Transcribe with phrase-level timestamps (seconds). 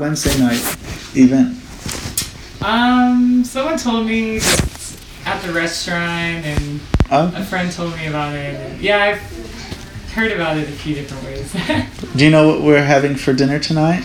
[0.00, 0.60] Wednesday night
[1.14, 1.56] event?
[2.62, 4.38] Um, someone told me
[5.26, 6.80] at the restaurant, and
[7.12, 8.80] Oh, a friend told me about it.
[8.80, 11.52] Yeah, I've heard about it a few different ways.
[12.16, 14.02] do you know what we're having for dinner tonight?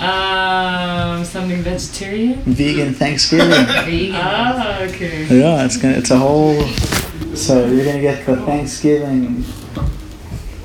[0.00, 2.40] um, something vegetarian.
[2.42, 3.66] Vegan Thanksgiving.
[3.84, 4.16] Vegan.
[4.16, 5.24] Ah, okay.
[5.26, 5.94] yeah, it's gonna.
[5.98, 6.60] It's a whole.
[7.36, 9.44] So you're gonna get the Thanksgiving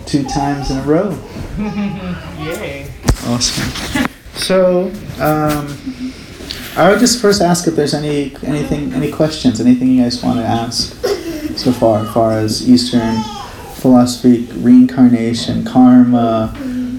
[0.06, 1.12] two times in a row.
[2.40, 2.87] Yay.
[3.28, 4.08] Awesome.
[4.34, 6.14] So, um,
[6.78, 10.38] I would just first ask if there's any anything, any questions, anything you guys want
[10.38, 10.94] to ask
[11.58, 13.22] so far, as far as Eastern
[13.76, 16.54] philosophy, reincarnation, karma,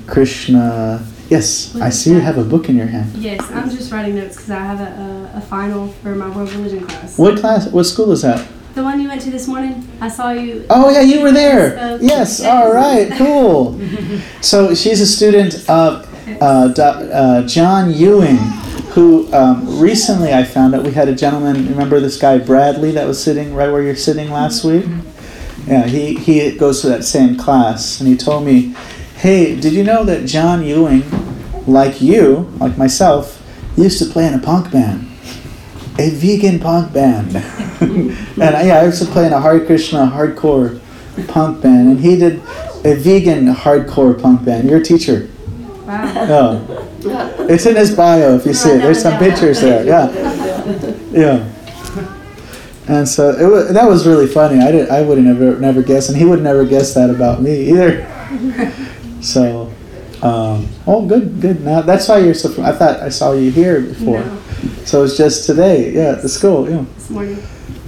[0.07, 1.07] Krishna.
[1.29, 3.15] Yes, I see you have a book in your hand.
[3.17, 6.51] Yes, I'm just writing notes because I have a, a, a final for my world
[6.53, 7.19] religion class.
[7.19, 7.69] What class?
[7.69, 8.47] What school is that?
[8.75, 10.65] The one you went to this morning, I saw you.
[10.71, 11.77] Oh yeah, you were there.
[11.77, 12.01] spoke.
[12.03, 12.45] Yes.
[12.45, 13.11] All right.
[13.13, 13.81] Cool.
[14.41, 16.08] So she's a student of
[16.41, 18.37] uh, uh, John Ewing,
[18.93, 21.69] who um, recently I found out we had a gentleman.
[21.69, 24.87] Remember this guy Bradley that was sitting right where you're sitting last week?
[25.67, 28.75] Yeah, he he goes to that same class, and he told me,
[29.17, 31.03] "Hey, did you know that John Ewing,
[31.67, 33.43] like you, like myself,
[33.77, 35.07] used to play in a punk band,
[35.99, 37.37] a vegan punk band,
[37.81, 40.81] and yeah, I used to play in a Hare Krishna hardcore
[41.29, 42.41] punk band, and he did
[42.85, 44.69] a vegan hardcore punk band.
[44.69, 45.29] You're a teacher."
[45.89, 46.61] Wow.
[47.01, 47.35] Yeah.
[47.49, 48.79] It's in his bio if you see it.
[48.83, 49.87] There's some pictures there.
[49.87, 50.11] Yeah.
[51.11, 51.53] Yeah.
[52.89, 54.61] And so it was, that was really funny.
[54.63, 57.43] I did I would have never never guess, and he would never guess that about
[57.43, 58.07] me either.
[59.21, 59.73] So,
[60.23, 61.65] um, oh, good, good.
[61.65, 62.51] Now that's why you're so.
[62.63, 64.39] I thought I saw you here before, No,
[64.85, 65.93] so it's just today.
[65.93, 66.71] Yeah, at the school.
[66.71, 66.85] Yeah.
[66.95, 67.43] this morning.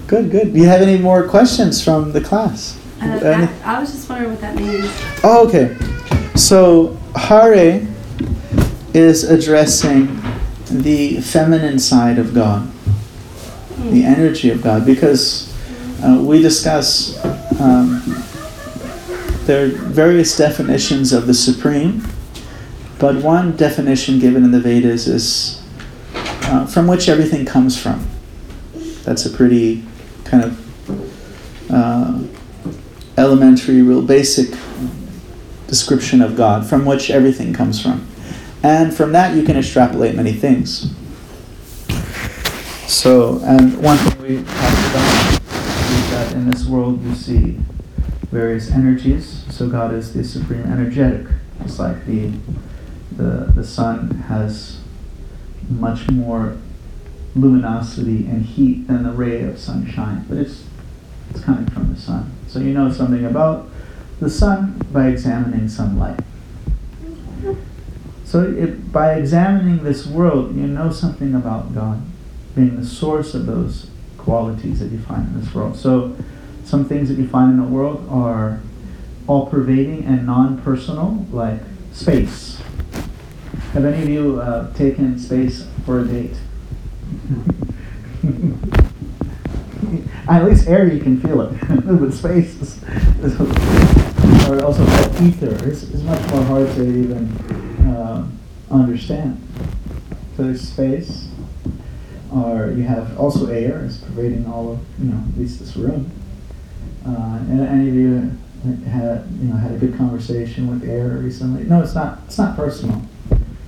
[0.09, 0.53] Good, good.
[0.53, 2.77] Do you have any more questions from the class?
[3.01, 4.91] Uh, I, I was just wondering what that means.
[5.23, 5.77] Oh, okay.
[6.35, 7.87] So Hare
[8.95, 10.21] is addressing
[10.67, 12.71] the feminine side of God,
[13.91, 15.53] the energy of God, because
[16.03, 17.23] uh, we discuss
[17.61, 18.03] um,
[19.47, 22.07] there are various definitions of the supreme,
[22.99, 25.63] but one definition given in the Vedas is
[26.45, 28.07] uh, from which everything comes from.
[29.05, 29.85] That's a pretty
[30.25, 32.23] kind of uh,
[33.17, 34.51] elementary, real basic
[35.67, 38.07] description of God, from which everything comes from.
[38.63, 40.95] And from that, you can extrapolate many things.
[42.87, 47.59] So, and one thing we talked about is that in this world you see
[48.31, 49.45] various energies.
[49.51, 51.27] So God is the supreme energetic.
[51.61, 52.33] It's like the
[53.13, 54.81] the the sun has
[55.69, 56.57] much more
[57.35, 60.65] luminosity and heat than the ray of sunshine, but it's
[61.31, 62.33] it's coming from the sun.
[62.49, 63.69] So you know something about
[64.21, 66.21] the sun by examining some light.
[68.31, 72.01] So it, by examining this world, you know something about God
[72.55, 75.77] being the source of those qualities that you find in this world.
[75.77, 76.17] So
[76.65, 78.61] some things that you find in the world are
[79.27, 81.59] all pervading and non personal, like
[81.93, 82.63] space.
[83.73, 86.37] Have any of you uh, taken space for a date?
[90.29, 92.81] At least air you can feel it, but space is,
[93.25, 93.35] is
[94.49, 94.57] or
[95.21, 98.27] ether is much more hard to even uh,
[98.71, 99.47] understand.
[100.37, 101.29] So there's space,
[102.33, 106.11] or you have also air is pervading all of you know at least this room.
[107.07, 108.37] Uh, and any of you
[108.87, 111.65] had you know had a good conversation with air recently?
[111.65, 112.21] No, it's not.
[112.27, 113.03] It's not personal.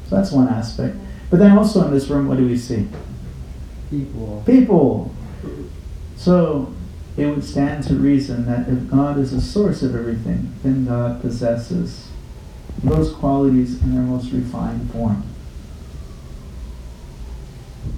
[0.09, 0.97] So that's one aspect.
[1.31, 2.89] But then also in this room, what do we see?
[3.91, 4.43] People.
[4.47, 5.15] People.
[6.17, 6.73] So
[7.17, 11.21] it would stand to reason that if God is the source of everything, then God
[11.21, 12.12] possesses
[12.83, 15.23] those qualities in their most refined form.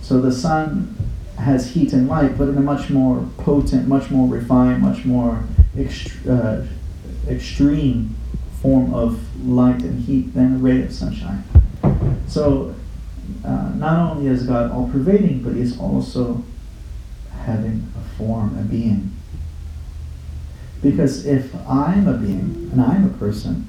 [0.03, 0.97] So the sun
[1.39, 5.45] has heat and light, but in a much more potent, much more refined, much more
[6.29, 6.63] uh,
[7.29, 8.15] extreme
[8.61, 11.45] form of light and heat than a ray of sunshine.
[12.29, 12.75] So
[13.45, 16.43] uh, not only is God all pervading, but He's also
[17.45, 19.13] having a form, a being.
[20.83, 23.69] Because if I'm a being and I'm a person,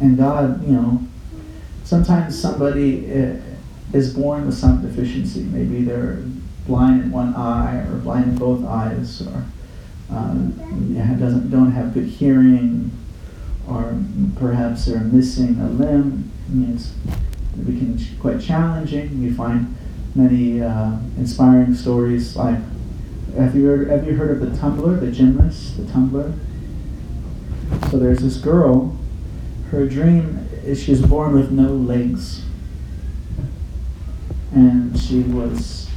[0.00, 1.00] and God, you know,
[1.84, 3.36] sometimes somebody uh,
[3.92, 5.42] is born with some deficiency.
[5.42, 6.22] Maybe they're
[6.66, 9.44] blind in one eye or blind in both eyes, or
[10.10, 10.52] um,
[11.18, 12.90] doesn't don't have good hearing,
[13.68, 13.98] or
[14.36, 16.30] perhaps they're missing a limb.
[16.48, 16.92] I mean, it's,
[17.54, 19.22] it becomes quite challenging.
[19.22, 19.76] You find
[20.14, 22.58] many uh, inspiring stories like
[23.36, 26.32] have you heard, have you heard of the tumbler, the gymnast, the tumbler?
[27.90, 28.96] So there's this girl.
[29.70, 32.42] Her dream is she's born with no legs.
[34.52, 35.88] and she was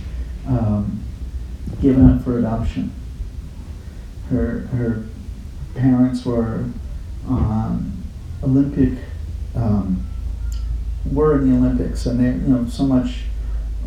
[0.48, 1.02] um,
[1.82, 2.92] given up for adoption.
[4.30, 5.06] Her her
[5.76, 6.66] parents were
[8.44, 9.00] Olympic
[9.56, 10.06] um,
[11.12, 13.22] were in the Olympics, and they you know so much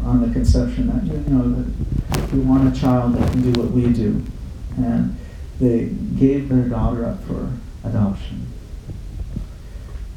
[0.05, 3.71] on the conception that you know that we want a child that can do what
[3.73, 4.23] we do,
[4.77, 5.17] and
[5.61, 5.87] they
[6.19, 7.51] gave their daughter up for
[7.85, 8.52] adoption.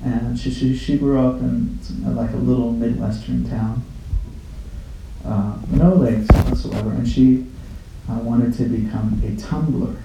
[0.05, 1.79] And she, she, she grew up in
[2.15, 3.83] like a little midwestern town.
[5.25, 7.47] Uh, no legs whatsoever, and she
[8.07, 9.95] uh, wanted to become a tumbler.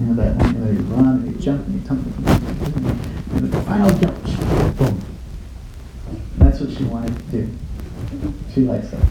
[0.00, 2.10] You know that you, know, you run and you jump and you tumble,
[3.36, 4.24] and the final jump,
[4.76, 5.00] boom.
[6.38, 7.54] That's what she wanted to do.
[8.52, 9.02] She likes that.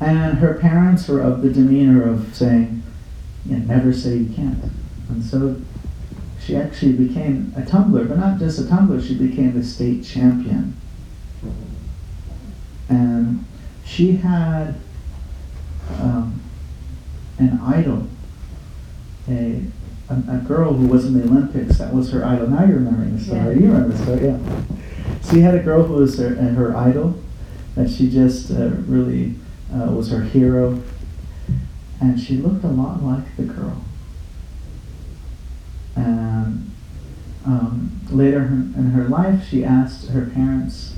[0.00, 2.82] and her parents were of the demeanor of saying,
[3.44, 4.64] you know, never say you can't.
[5.08, 5.56] And so
[6.46, 10.76] she actually became a tumbler, but not just a tumbler, she became the state champion.
[12.88, 13.44] And
[13.84, 14.76] she had
[16.00, 16.40] um,
[17.38, 18.06] an idol,
[19.28, 19.60] a,
[20.08, 22.46] a, a, girl who was in the Olympics, that was her idol.
[22.46, 23.40] Now you're remembering the story.
[23.40, 23.60] Yeah.
[23.60, 25.22] You remember the story, yeah.
[25.22, 27.20] So She had a girl who was her, her idol,
[27.74, 29.34] that she just uh, really
[29.74, 30.80] uh, was her hero.
[32.00, 33.82] And she looked a lot like the girl.
[35.96, 36.35] And
[37.46, 40.96] um, later in her life, she asked her parents,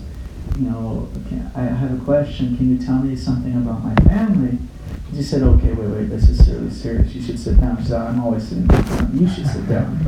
[0.56, 1.08] you know,
[1.54, 2.56] I have a question.
[2.56, 4.58] Can you tell me something about my family?
[5.14, 7.14] She said, okay, wait, wait, this is really serious.
[7.14, 7.78] You should sit down.
[7.78, 9.10] She said, I'm always sitting down.
[9.18, 9.98] You should sit down.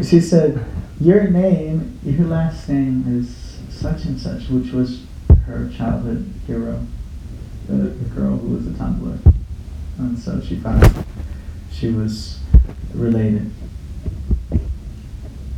[0.02, 0.64] she said,
[1.00, 5.04] your name, your last name is such and such, which was
[5.46, 6.86] her childhood hero,
[7.68, 9.18] the, the girl who was a tumbler.
[9.98, 10.82] And so she found
[11.78, 12.38] she was
[12.94, 13.50] related.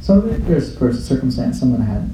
[0.01, 2.11] So there's of course a circumstance someone had,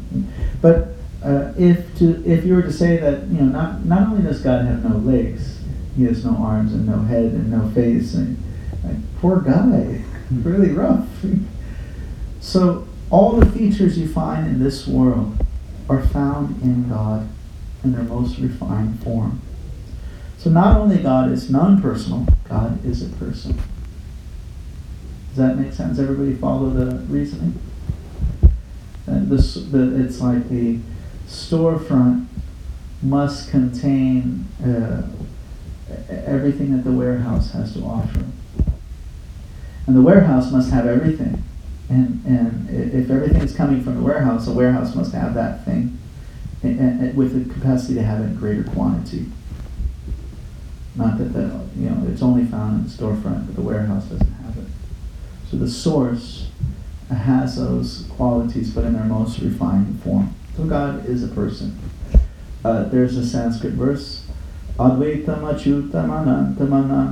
[0.60, 0.88] but
[1.22, 4.40] uh, if to if you were to say that you know not not only does
[4.40, 5.60] God have no legs,
[5.96, 8.36] He has no arms and no head and no face, and
[8.82, 11.08] like, poor guy, really rough.
[12.40, 15.38] so all the features you find in this world
[15.88, 17.28] are found in God
[17.84, 19.40] in their most refined form.
[20.38, 23.58] So not only God is non-personal, God is a person.
[25.34, 25.98] Does that make sense?
[25.98, 27.58] Everybody follow the reasoning?
[29.08, 30.78] And this, the, it's like the
[31.26, 32.26] storefront
[33.02, 35.02] must contain uh,
[36.08, 38.24] everything that the warehouse has to offer.
[39.88, 41.42] And the warehouse must have everything.
[41.88, 45.98] And, and if everything is coming from the warehouse, the warehouse must have that thing
[46.62, 49.26] and, and with the capacity to have it in greater quantity.
[50.94, 54.33] Not that the, you know, it's only found in the storefront, but the warehouse doesn't
[55.54, 56.48] So the source
[57.08, 60.34] has those qualities, but in their most refined form.
[60.56, 61.78] So God is a person.
[62.64, 64.26] Uh, there's a Sanskrit verse.
[64.78, 65.42] Advaitam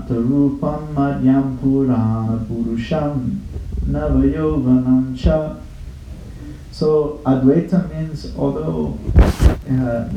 [0.08, 3.38] rupam madhyam purana purusham
[3.86, 5.60] navayovanam cha.
[6.72, 10.08] So Advaita means, although uh,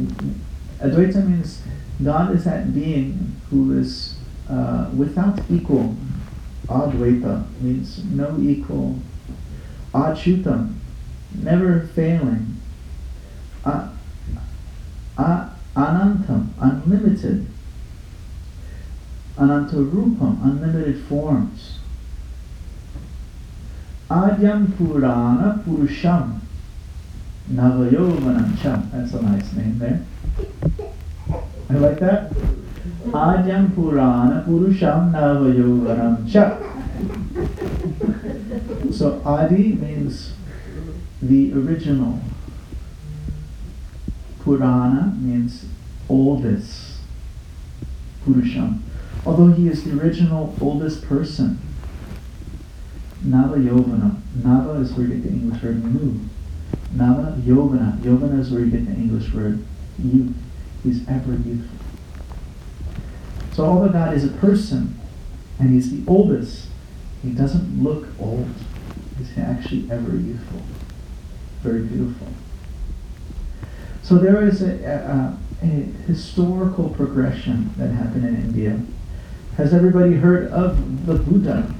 [0.83, 1.61] Advaita means
[2.03, 4.15] God is that being who is
[4.49, 5.95] uh, without equal.
[6.67, 8.99] Advaita means no equal.
[9.93, 10.75] Achyutam,
[11.33, 12.59] never failing.
[13.63, 13.89] Uh,
[15.17, 17.47] uh, anantam, unlimited.
[19.37, 21.79] Anantarupam, unlimited forms.
[24.09, 26.39] Adyam Purana Purusham.
[27.51, 28.89] Navayovanam Cham.
[28.91, 30.05] That's a nice name there.
[31.69, 32.31] I like that.
[33.07, 36.57] Adyam Purana Purusham Navayovanam Cha.
[38.91, 40.33] So Adi means
[41.21, 42.19] the original.
[44.43, 45.65] Purana means
[46.09, 46.99] oldest.
[48.25, 48.79] Purusham.
[49.25, 51.59] Although he is the original oldest person.
[53.23, 54.21] Nava Yovana.
[54.37, 56.19] Nava is where you get the English word new.
[56.95, 57.97] Nava Yovana.
[57.99, 59.63] Yovana is where you get the English word
[59.97, 60.35] youth.
[60.83, 61.84] He's ever youthful.
[63.55, 64.99] So all although God is a person
[65.59, 66.67] and he's the oldest,
[67.23, 68.49] he doesn't look old.
[69.17, 70.61] He's actually ever youthful.
[71.61, 72.27] Very beautiful.
[74.03, 75.67] So there is a, a, a
[76.05, 78.77] historical progression that happened in India.
[79.55, 81.73] Has everybody heard of the Buddha?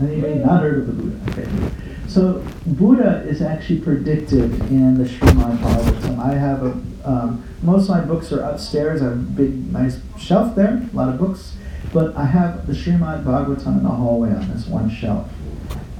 [0.00, 1.32] Anybody not heard of the Buddha?
[1.32, 1.70] Okay.
[2.06, 6.18] So Buddha is actually predicted in the Srimad Bhagavatam.
[6.20, 6.70] I have a
[7.04, 9.02] um, most of my books are upstairs.
[9.02, 11.56] I have a big, nice shelf there, a lot of books.
[11.92, 15.28] But I have the Srimad Bhagavatam in the hallway on this one shelf.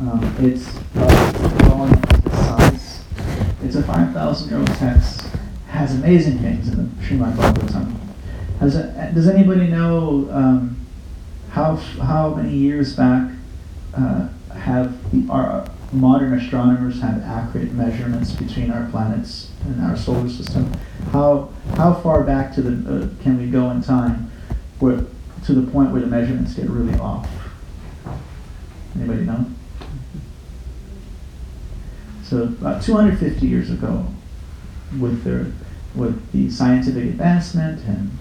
[0.00, 3.04] Um, it's uh, size.
[3.62, 5.28] It's a 5,000 year old text.
[5.68, 7.94] Has amazing things in the Srimad Bhagavatam.
[8.58, 10.86] Has it, does anybody know um,
[11.50, 13.30] how how many years back
[13.94, 20.28] uh, have the, our modern astronomers had accurate measurements between our planets and our solar
[20.28, 20.72] system?
[21.10, 24.30] How how far back to the uh, can we go in time
[24.78, 25.04] where
[25.44, 27.28] to the point where the measurements get really off?
[28.94, 29.46] Anybody know?
[32.22, 34.06] So about 250 years ago,
[34.98, 35.52] with their
[35.94, 38.18] with the scientific advancement and,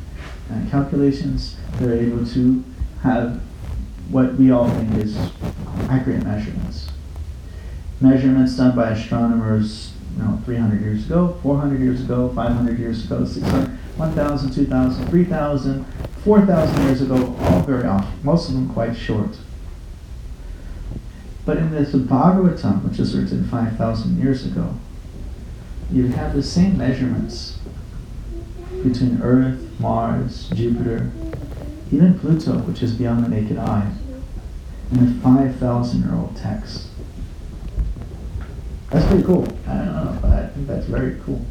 [0.50, 2.64] and calculations, they're able to
[3.04, 3.42] have
[4.10, 5.18] what we all think is
[5.90, 6.90] accurate measurements.
[8.02, 13.70] Measurements done by astronomers, know, 300 years ago, 400 years ago, 500 years ago, 600,
[13.70, 15.86] 1,000, 2,000, 3,000,
[16.24, 19.38] 4,000 years ago, all very often, most of them quite short.
[21.46, 24.75] But in this Bhagavatam, which was written 5,000 years ago,
[25.91, 27.58] you have the same measurements
[28.84, 31.12] between Earth, Mars, Jupiter,
[31.91, 33.91] even Pluto, which is beyond the naked eye,
[34.91, 36.91] in a 5,000 year old text.
[38.92, 39.48] That's pretty cool.
[39.68, 41.46] I don't know, but I think that's very cool.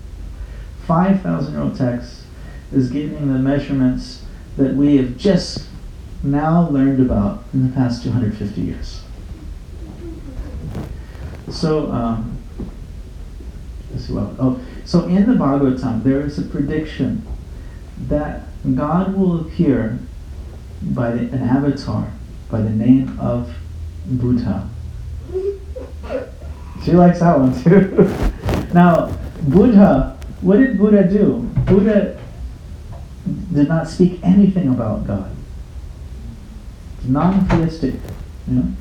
[0.87, 2.25] 5,000 year old text
[2.73, 4.25] is giving the measurements
[4.57, 5.67] that we have just
[6.23, 9.03] now learned about in the past 250 years.
[11.51, 12.37] So, um.
[14.13, 17.27] Oh, so in the Bhagavatam, there is a prediction
[18.09, 18.43] that
[18.75, 19.99] God will appear
[20.81, 22.13] by the, an avatar
[22.51, 23.55] by the name of
[24.07, 24.69] Buddha.
[26.85, 28.09] She likes that one too.
[28.75, 31.51] now, Buddha, what did Buddha do?
[31.67, 32.19] Buddha
[33.53, 35.35] did not speak anything about God.
[37.05, 37.95] Non-theistic,
[38.49, 38.73] you know.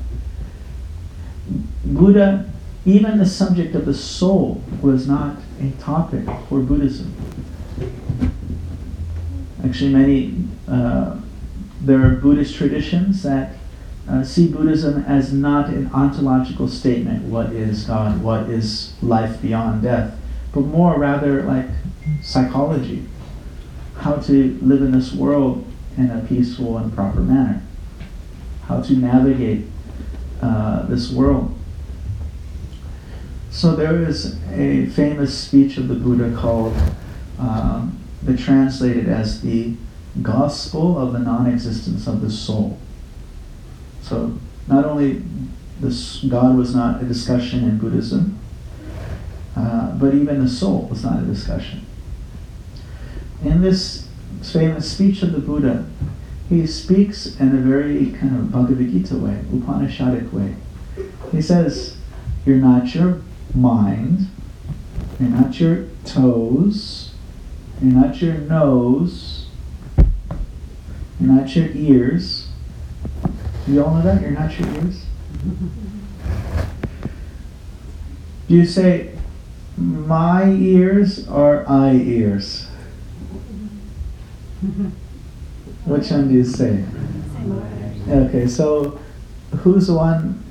[1.84, 2.50] Buddha,
[2.84, 7.14] even the subject of the soul was not a topic for Buddhism.
[9.64, 11.16] Actually, many uh,
[11.82, 13.56] there are Buddhist traditions that
[14.10, 19.82] uh, see Buddhism as not an ontological statement what is God, what is life beyond
[19.82, 20.18] death,
[20.52, 21.66] but more rather like
[22.20, 23.06] psychology,
[23.98, 25.64] how to live in this world
[25.96, 27.62] in a peaceful and proper manner,
[28.64, 29.66] how to navigate
[30.42, 31.56] uh, this world.
[33.50, 36.74] So there is a famous speech of the Buddha called,
[37.38, 37.98] um,
[38.38, 39.74] translated as the
[40.22, 42.78] gospel of the non-existence of the soul.
[44.02, 45.22] So not only
[45.80, 48.38] this God was not a discussion in Buddhism,
[49.56, 51.86] uh, but even the soul was not a discussion.
[53.44, 54.08] In this
[54.42, 55.86] famous speech of the Buddha,
[56.48, 60.56] he speaks in a very kind of Bhagavad Gita way, Upanishadic way.
[61.32, 61.96] He says,
[62.44, 63.22] You're not your
[63.54, 64.28] mind,
[65.18, 67.12] you're not your toes,
[67.80, 69.46] you're not your nose,
[71.20, 72.39] you're not your ears.
[73.66, 74.20] You all know that?
[74.20, 75.04] You're not ears?
[78.48, 79.12] Do you say,
[79.76, 82.66] my ears or I ears?
[85.84, 86.84] Which one do you say?
[88.08, 88.98] Okay, so
[89.58, 90.44] who's the one?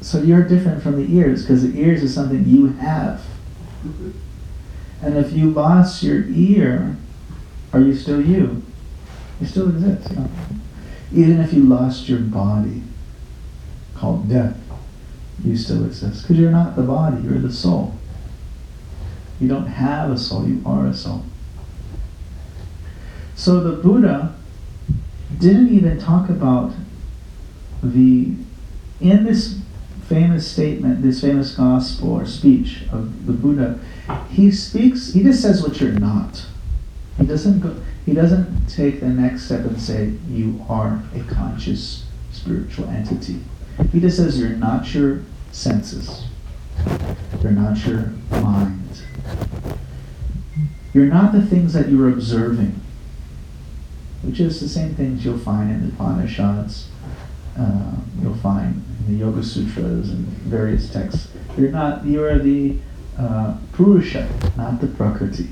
[0.00, 3.22] So you're different from the ears because the ears is something you have.
[5.00, 6.96] And if you lost your ear,
[7.72, 8.62] are you still you?
[9.40, 10.12] You still exist.
[11.14, 12.82] Even if you lost your body,
[13.94, 14.56] called death,
[15.44, 16.22] you still exist.
[16.22, 17.94] Because you're not the body, you're the soul.
[19.40, 21.24] You don't have a soul, you are a soul.
[23.36, 24.34] So the Buddha
[25.38, 26.72] didn't even talk about
[27.82, 28.34] the,
[29.00, 29.60] in this
[30.08, 33.80] famous statement, this famous gospel or speech of the Buddha,
[34.30, 36.46] he speaks, he just says what you're not.
[37.18, 42.04] He doesn't go, he doesn't take the next step and say, You are a conscious
[42.32, 43.40] spiritual entity.
[43.92, 46.26] He just says, You're not your senses,
[47.42, 49.02] you're not your mind,
[50.92, 52.80] you're not the things that you're observing,
[54.22, 56.88] which is the same things you'll find in the Upanishads,
[57.58, 61.28] uh, you'll find in the Yoga Sutras and various texts.
[61.56, 62.76] You're not, you are the
[63.18, 65.48] uh, Purusha, not the Prakriti.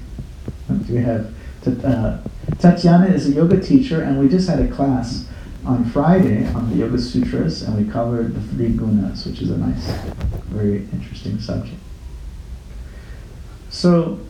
[0.88, 1.32] We have
[1.66, 2.18] uh,
[2.58, 5.28] Tatiana is a yoga teacher, and we just had a class
[5.64, 9.56] on Friday on the Yoga Sutras, and we covered the three gunas, which is a
[9.56, 9.86] nice,
[10.48, 11.78] very interesting subject.
[13.70, 14.20] So,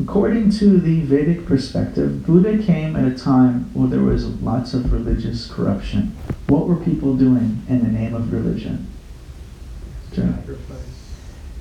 [0.00, 4.92] according to the Vedic perspective, Buddha came at a time where there was lots of
[4.92, 6.16] religious corruption.
[6.48, 8.88] What were people doing in the name of religion?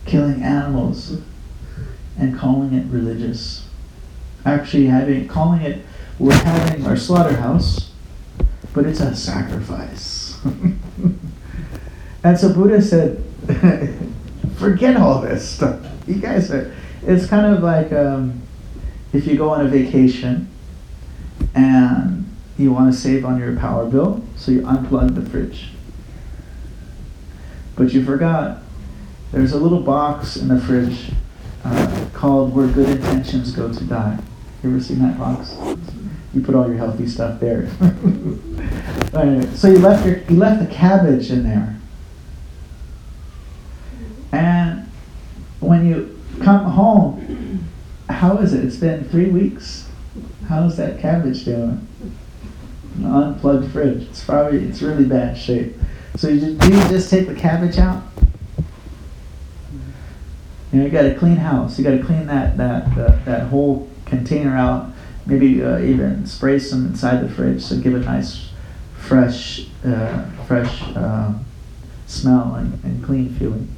[0.06, 1.22] Killing animals
[2.18, 3.68] and calling it religious.
[4.46, 5.86] Actually, having calling it
[6.18, 7.92] we're having our slaughterhouse,
[8.74, 10.38] but it's a sacrifice.
[12.24, 13.22] and so Buddha said,
[14.56, 15.86] forget all this stuff.
[16.08, 16.74] You guys are.
[17.04, 18.42] It's kind of like um,
[19.12, 20.50] if you go on a vacation
[21.54, 22.26] and
[22.58, 25.72] you want to save on your power bill, so you unplug the fridge.
[27.76, 28.60] But you forgot
[29.34, 31.12] there's a little box in the fridge
[31.66, 34.20] uh, called Where Good Intentions Go to Die.
[34.66, 35.56] You ever seen that box?
[36.34, 37.70] You put all your healthy stuff there.
[39.56, 41.80] So you left your you left the cabbage in there.
[44.34, 44.90] And
[45.62, 47.66] when you come home,
[48.10, 48.66] how is it?
[48.66, 49.88] It's been three weeks.
[50.50, 51.88] How's that cabbage doing?
[52.98, 54.04] An unplugged fridge.
[54.10, 55.76] It's probably it's really bad shape.
[56.18, 58.04] So you just, do you just take the cabbage out?
[60.74, 61.78] You know, you got a clean house.
[61.78, 64.92] You got to clean that that uh, that whole container out.
[65.26, 68.50] Maybe uh, even spray some inside the fridge to give a nice,
[68.98, 71.44] fresh, uh, fresh um,
[72.06, 73.74] smell and, and clean feeling.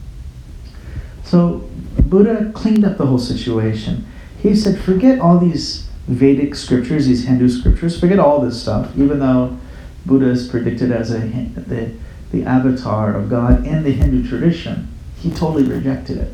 [1.23, 1.69] So
[1.99, 4.05] Buddha cleaned up the whole situation.
[4.41, 7.99] He said, forget all these Vedic scriptures, these Hindu scriptures.
[7.99, 8.91] Forget all this stuff.
[8.97, 9.57] Even though
[10.05, 11.91] Buddha is predicted as a the
[12.31, 16.33] the avatar of God in the Hindu tradition, he totally rejected it.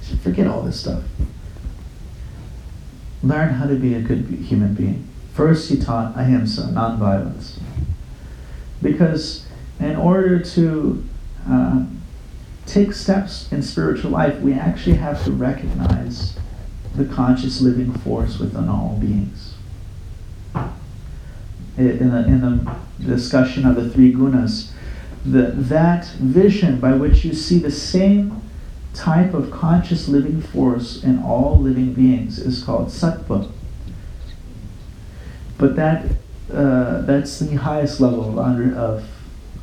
[0.00, 1.02] He said, forget all this stuff.
[3.26, 5.08] Learn how to be a good human being.
[5.34, 7.58] First, he taught ahimsa, nonviolence.
[8.80, 9.46] Because
[9.80, 11.04] in order to
[11.50, 11.84] uh,
[12.66, 16.38] take steps in spiritual life, we actually have to recognize
[16.94, 19.54] the conscious living force within all beings.
[21.76, 24.70] In the, in the discussion of the three gunas,
[25.24, 28.40] the, that vision by which you see the same
[28.96, 33.50] type of conscious living force in all living beings is called sattva.
[35.58, 36.04] But that
[36.52, 39.08] uh, that's the highest level of, under, of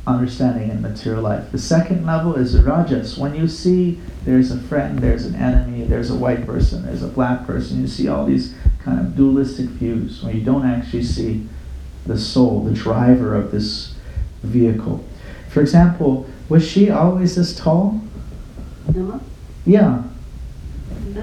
[0.06, 1.50] understanding in material life.
[1.50, 3.16] The second level is rajas.
[3.16, 7.08] When you see there's a friend, there's an enemy, there's a white person, there's a
[7.08, 11.46] black person, you see all these kind of dualistic views when you don't actually see
[12.06, 13.94] the soul, the driver of this
[14.42, 15.02] vehicle.
[15.48, 18.02] For example, was she always this tall?
[18.88, 19.20] Emma?
[19.66, 20.02] Yeah.
[21.14, 21.22] No.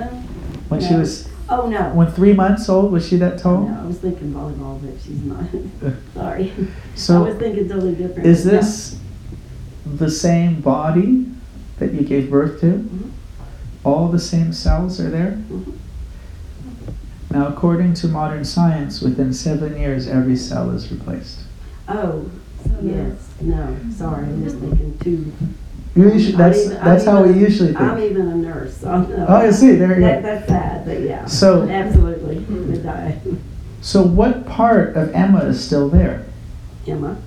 [0.69, 1.89] When she was Oh, no.
[1.93, 3.67] when three months old, was she that tall?
[3.67, 5.43] No, I was thinking volleyball, but she's not.
[6.13, 6.54] Sorry.
[6.95, 8.26] So I was thinking totally different.
[8.26, 8.52] is No.
[8.54, 8.97] this
[9.86, 11.28] the same body
[11.80, 12.67] that you gave birth to?
[12.67, 13.10] Mhm.
[13.84, 15.41] All the same cells are there?
[15.52, 15.74] Mhm.
[17.32, 21.39] Now, according to modern science, within seven years, every cell is replaced.
[21.88, 22.26] Oh,
[22.82, 23.13] yes.
[23.41, 24.26] No, sorry.
[24.26, 25.32] I'm just thinking too.
[25.95, 28.12] Usually, I'm that's even- I'm that's how we even- usually I'm think.
[28.12, 29.25] even a nurse, so no.
[29.27, 30.27] Oh, you see, there you That, go.
[30.30, 31.25] that's sad, but yeah.
[31.25, 32.38] So- Absolutely.
[32.39, 33.17] Would die.
[33.82, 36.23] So, what part of Emma is still there?
[36.88, 37.17] Emma.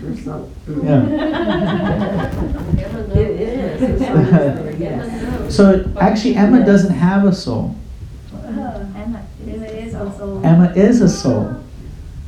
[0.00, 0.50] Her soul.
[0.82, 1.02] Yeah.
[3.14, 3.30] It it
[3.80, 3.80] is.
[3.80, 5.54] Her soul there, yes.
[5.54, 7.74] So, actually, Emma doesn't have a soul.
[8.46, 10.40] Emma is also.
[10.42, 11.48] Emma is a soul.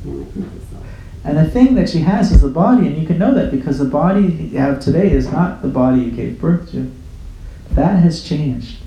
[0.05, 0.77] Emma is her soul.
[1.29, 3.77] And the thing that she has is the body, and you can know that because
[3.77, 6.91] the body you have today is not the body you gave birth to.
[7.73, 8.79] That has changed.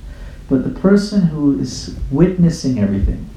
[0.50, 3.30] But the person who is witnessing everything,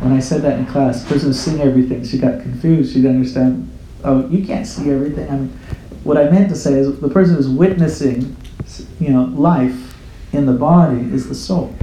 [0.00, 2.94] when I said that in class, the person who's seeing everything, she got confused.
[2.94, 3.70] She didn't understand,
[4.02, 5.28] oh, you can't see everything.
[5.28, 5.48] I mean,
[6.02, 8.34] what I meant to say is the person who's witnessing,
[8.98, 9.94] you know, life
[10.32, 11.74] in the body is the soul.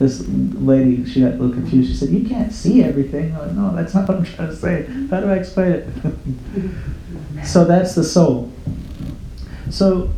[0.00, 1.90] This lady, she got a little confused.
[1.90, 4.56] She said, "You can't see everything." I'm like, no, that's not what I'm trying to
[4.56, 4.84] say.
[5.10, 7.44] How do I explain it?
[7.44, 8.50] so that's the soul.
[9.68, 10.10] So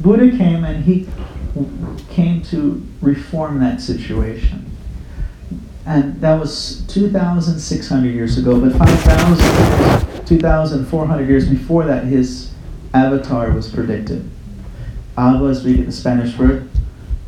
[0.00, 1.06] Buddha came and he
[2.08, 4.66] came to reform that situation.
[5.86, 12.52] And that was 2,600 years ago, but 5,000, 2,400 years before that, his
[12.92, 14.28] avatar was predicted.
[15.16, 16.68] Ava is we get the Spanish word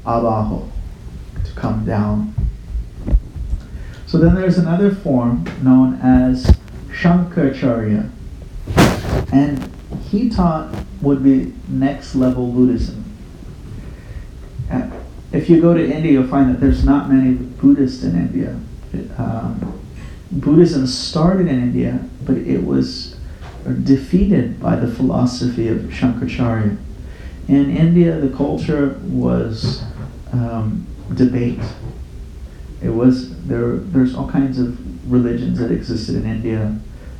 [0.05, 0.72] abajo,
[1.55, 2.35] come down.
[4.07, 6.45] So then there's another form known as
[6.89, 8.11] Shankaracharya.
[9.33, 9.71] And
[10.11, 13.03] he taught would be next level Buddhism.
[15.33, 18.61] If you go to India, you'll find that there's not many Buddhists in India.
[19.17, 19.81] Um,
[20.31, 23.17] Buddhism started in India, but it was
[23.83, 26.77] defeated by the philosophy of Shankaracharya.
[27.49, 29.83] In India, the culture was
[30.33, 31.61] um, debate.
[32.83, 33.77] It was there.
[33.77, 36.79] There's all kinds of religions that existed in India,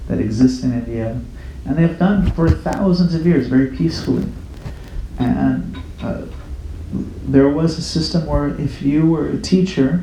[0.09, 1.21] that exist in India,
[1.65, 4.27] And they've done for thousands of years very peacefully.
[5.19, 6.23] And uh,
[6.93, 10.03] there was a system where if you were a teacher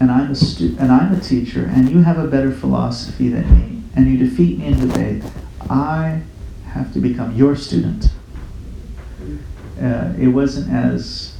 [0.00, 3.52] and I'm a stu- and I'm a teacher and you have a better philosophy than
[3.54, 5.22] me and you defeat me in debate,
[5.68, 6.22] I
[6.66, 8.10] have to become your student.
[9.80, 11.33] Uh, it wasn't as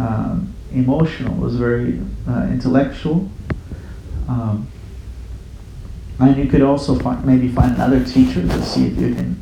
[0.00, 3.28] um, emotional, it was very uh, intellectual.
[4.28, 4.68] Um,
[6.18, 9.40] and you could also find, maybe find another teacher to see if you can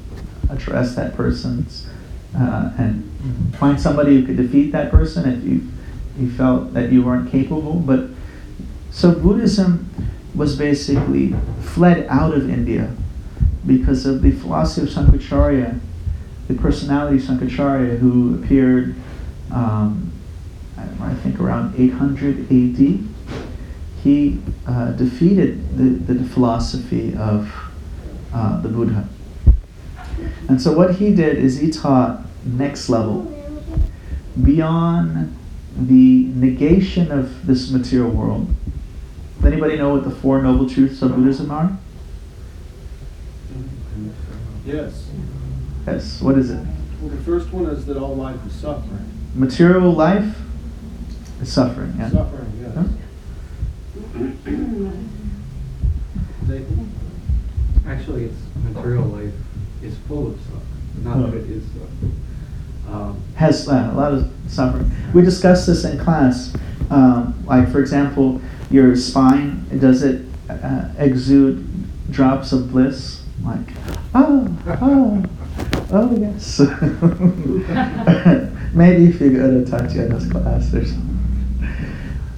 [0.51, 1.89] address that person's
[2.37, 3.05] uh, and
[3.59, 5.67] find somebody who could defeat that person if you
[6.19, 7.75] you felt that you weren't capable.
[7.75, 8.11] But
[8.91, 9.89] so Buddhism
[10.35, 12.93] was basically fled out of India
[13.67, 15.79] because of the philosophy of Sankaracharya,
[16.49, 18.97] the personality of Sankaracharya, who appeared,
[19.53, 20.08] um,
[21.01, 23.01] I, think, around 800 AD.
[24.03, 27.53] He uh, defeated the, the philosophy of
[28.33, 29.09] uh, the Buddha.
[30.49, 33.35] And so what he did is he taught next level,
[34.43, 35.37] beyond
[35.77, 38.49] the negation of this material world.
[39.37, 41.77] Does anybody know what the four noble truths of Buddhism are?
[44.65, 45.09] Yes.
[45.87, 46.21] Yes.
[46.21, 46.65] What is it?
[47.01, 49.11] Well, the first one is that all life is suffering.
[49.35, 50.37] Material life
[51.41, 51.95] is suffering.
[51.99, 52.11] Yeah.
[52.11, 52.75] Suffering, yes.
[52.75, 52.85] Huh?
[57.87, 59.33] Actually, it's material life
[59.83, 62.23] is full of suffering, not that it is suffering.
[62.91, 64.91] Um, Has uh, a lot of suffering.
[65.13, 66.55] We discussed this in class.
[66.91, 71.67] Um, like for example, your spine does it uh, exude
[72.11, 73.23] drops of bliss?
[73.45, 73.69] Like
[74.15, 74.49] oh
[74.81, 75.25] oh
[75.93, 76.61] oh yes.
[78.75, 81.08] Maybe if you go to Tatiana's class or something.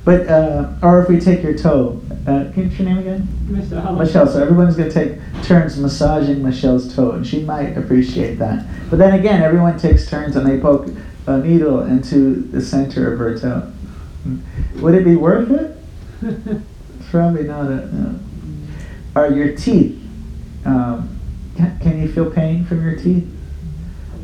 [0.04, 3.28] But uh, or if we take your toe, uh, can you get your name again?
[3.48, 3.96] Michelle.
[3.96, 4.26] Michelle.
[4.26, 8.66] So everyone's gonna take turns massaging Michelle's toe, and she might appreciate that.
[8.88, 10.88] But then again, everyone takes turns and they poke
[11.26, 13.70] a needle into the center of her toe.
[14.76, 15.76] Would it be worth it?
[17.10, 17.66] Probably not.
[17.66, 18.18] A, no.
[19.14, 20.00] Are your teeth?
[20.64, 21.18] Um,
[21.56, 23.28] can, can you feel pain from your teeth?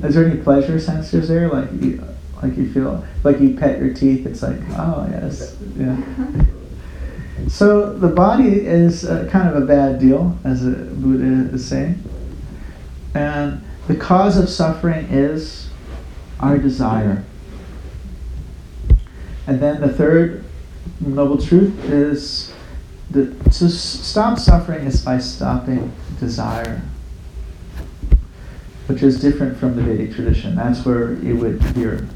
[0.02, 1.48] Is there any pleasure sensors there?
[1.48, 2.02] Like you,
[2.48, 4.26] like you feel like you pet your teeth.
[4.26, 5.96] It's like oh yes, yeah.
[7.48, 12.02] So the body is uh, kind of a bad deal, as the Buddha is saying,
[13.14, 15.68] and the cause of suffering is
[16.40, 17.24] our desire.
[19.46, 20.44] And then the third
[21.00, 22.52] noble truth is
[23.11, 26.82] that to stop suffering is by stopping desire,
[28.87, 30.56] which is different from the Vedic tradition.
[30.56, 32.09] That's where it would appear.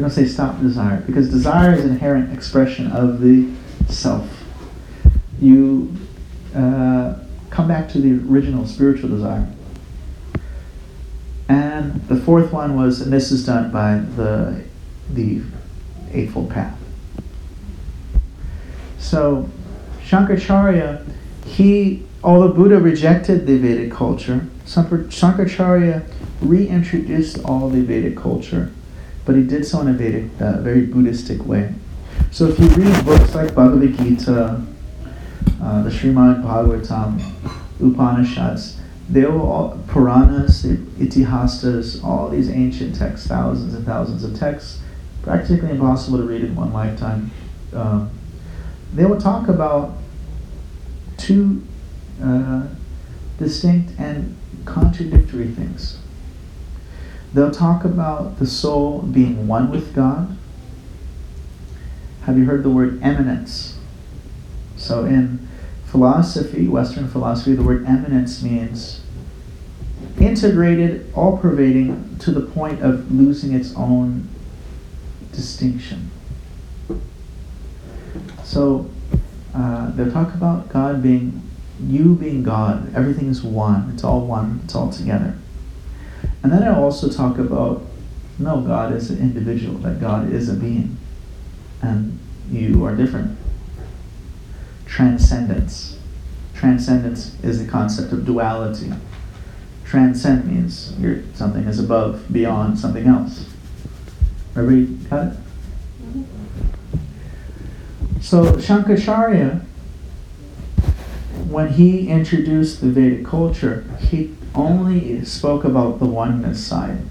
[0.00, 3.46] They don't say stop desire because desire is inherent expression of the
[3.90, 4.26] self.
[5.42, 5.94] You
[6.56, 7.16] uh,
[7.50, 9.46] come back to the original spiritual desire.
[11.50, 14.64] And the fourth one was, and this is done by the
[15.10, 15.42] the
[16.12, 16.80] Eightfold Path.
[18.98, 19.50] So,
[20.02, 21.06] Shankaracharya,
[21.44, 26.10] he, although Buddha rejected the Vedic culture, Shankaracharya
[26.40, 28.72] reintroduced all the Vedic culture,
[29.24, 31.74] but he did so in a Vedic, uh, very Buddhistic way.
[32.30, 34.64] So if you read books like Bhagavad Gita,
[35.62, 37.20] uh, the Srimad Bhagavatam,
[37.80, 44.80] Upanishads, they were all, Puranas, Itihasas, all these ancient texts, thousands and thousands of texts,
[45.22, 47.30] practically impossible to read in one lifetime.
[47.74, 48.10] Um,
[48.94, 49.96] they will talk about
[51.16, 51.62] two
[52.22, 52.66] uh,
[53.38, 55.99] distinct and contradictory things.
[57.32, 60.36] They'll talk about the soul being one with God.
[62.22, 63.78] Have you heard the word immanence?
[64.76, 65.46] So, in
[65.84, 69.02] philosophy, Western philosophy, the word immanence means
[70.18, 74.28] integrated, all pervading to the point of losing its own
[75.32, 76.10] distinction.
[78.42, 78.90] So,
[79.54, 81.42] uh, they'll talk about God being,
[81.80, 85.36] you being God, everything is one, it's all one, it's all together.
[86.42, 87.82] And then I'll also talk about,
[88.38, 90.96] no, God is an individual, that God is a being,
[91.82, 92.18] and
[92.50, 93.36] you are different.
[94.86, 95.98] Transcendence.
[96.54, 98.92] Transcendence is the concept of duality.
[99.84, 103.46] Transcend means you're, something is above, beyond something else.
[104.56, 105.36] Everybody got it?
[108.20, 109.64] So Shankaracharya,
[111.48, 117.02] when he introduced the Vedic culture, he only spoke about the oneness side.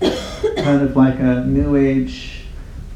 [0.00, 2.44] kind of like a new age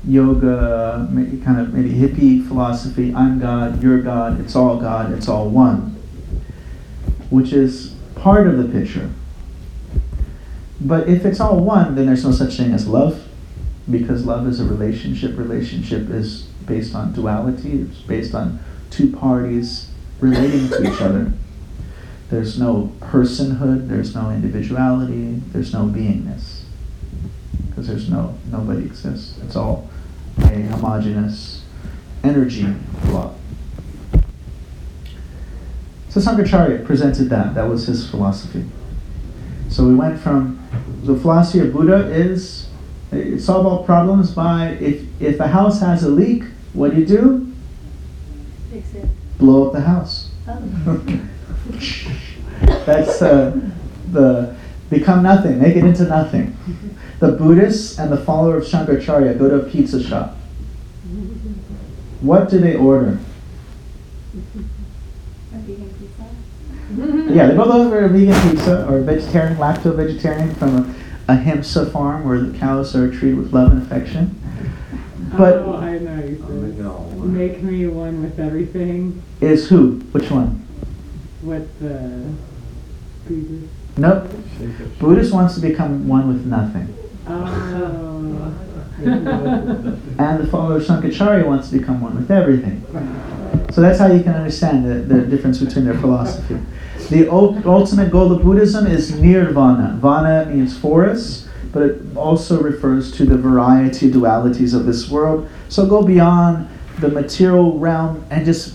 [0.06, 1.08] yoga,
[1.44, 3.12] kind of maybe hippie philosophy.
[3.14, 5.96] I'm God, you're God, it's all God, it's all one.
[7.30, 9.10] which is part of the picture.
[10.80, 13.26] But if it's all one, then there's no such thing as love,
[13.90, 15.36] because love is a relationship.
[15.36, 18.60] Relationship is based on duality, it's based on
[18.90, 21.32] two parties relating to each other.
[22.28, 26.62] There's no personhood, there's no individuality, there's no beingness.
[27.68, 29.38] Because there's no, nobody exists.
[29.44, 29.88] It's all
[30.38, 31.64] a homogeneous
[32.24, 32.66] energy
[33.04, 33.34] block.
[36.08, 37.54] So Sankaracharya presented that.
[37.54, 38.64] That was his philosophy.
[39.68, 40.58] So we went from
[41.04, 42.68] the philosophy of Buddha is
[43.12, 47.06] uh, solve all problems by if if a house has a leak, what do you
[47.06, 47.52] do?
[48.70, 49.08] Fix it.
[49.38, 50.30] Blow up the house.
[50.48, 51.20] Oh.
[52.86, 53.60] That's uh,
[54.12, 54.56] the
[54.90, 56.56] become nothing, make it into nothing.
[57.18, 60.36] The Buddhists and the follower of Shankaracharya go to a pizza shop.
[62.20, 63.18] What do they order?
[65.52, 67.32] A vegan pizza.
[67.34, 70.94] Yeah, they both order a vegan pizza or a vegetarian, lacto-vegetarian from a,
[71.32, 74.40] ahimsa farm where the cows are treated with love and affection.
[75.36, 76.24] But oh, I know.
[76.24, 77.00] You Oh, said, no.
[77.26, 79.22] Make me one with everything.
[79.40, 79.98] is who?
[80.12, 80.64] Which one?
[81.42, 82.55] What the Buddhist.
[83.96, 84.30] Nope.
[84.98, 86.94] Buddhist wants to become one with nothing.
[87.26, 88.54] Oh.
[88.98, 92.84] And the follower of Shankaracharya wants to become one with everything.
[93.72, 96.58] So that's how you can understand the, the difference between their philosophy.
[97.10, 99.98] The ultimate goal of Buddhism is nirvana.
[100.00, 105.48] Vana means forest, but it also refers to the variety dualities of this world.
[105.68, 106.68] So go beyond
[107.00, 108.74] the material realm and just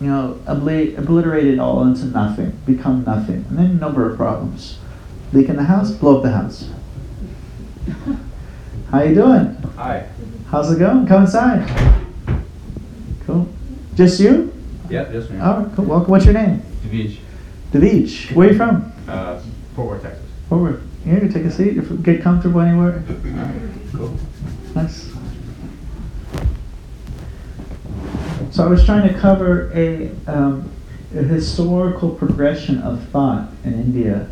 [0.00, 4.78] you know obliterate it all into nothing, become nothing, and then a number of problems.
[5.32, 6.70] Leak in the house, blow up the house.
[8.90, 9.54] How you doing?
[9.76, 10.08] Hi.
[10.50, 11.06] How's it going?
[11.06, 11.68] Come inside.
[13.26, 13.48] Cool.
[13.94, 14.54] Just you?
[14.88, 15.38] Yeah, just me.
[15.40, 15.84] All right, cool.
[15.84, 16.10] Welcome.
[16.10, 16.62] What's your name?
[16.86, 17.18] Deej.
[17.72, 18.32] Davish.
[18.32, 18.92] Where are you from?
[19.06, 19.42] Uh,
[19.74, 20.24] Fort Worth, Texas.
[20.50, 20.80] Over.
[21.04, 21.76] Here, take a seat.
[21.76, 23.02] If get comfortable anywhere.
[23.92, 24.16] Cool.
[24.74, 25.10] Nice.
[28.58, 30.68] So I was trying to cover a, um,
[31.14, 34.28] a historical progression of thought in India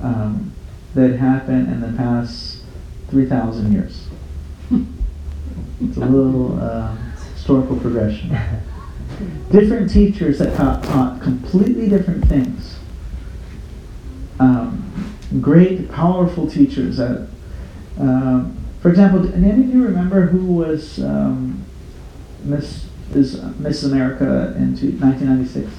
[0.00, 0.50] um,
[0.94, 2.62] that happened in the past
[3.10, 4.08] 3,000 years.
[5.82, 6.96] It's a little uh,
[7.34, 8.34] historical progression.
[9.50, 12.78] Different teachers that taught, taught completely different things.
[14.40, 15.12] Um,
[15.42, 17.28] great, powerful teachers that,
[18.00, 21.62] um, for example, do any of you remember who was um,
[22.42, 25.70] Miss is Miss America in 1996?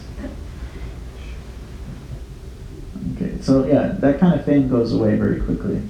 [3.16, 5.82] Okay, so yeah, that kind of fame goes away very quickly.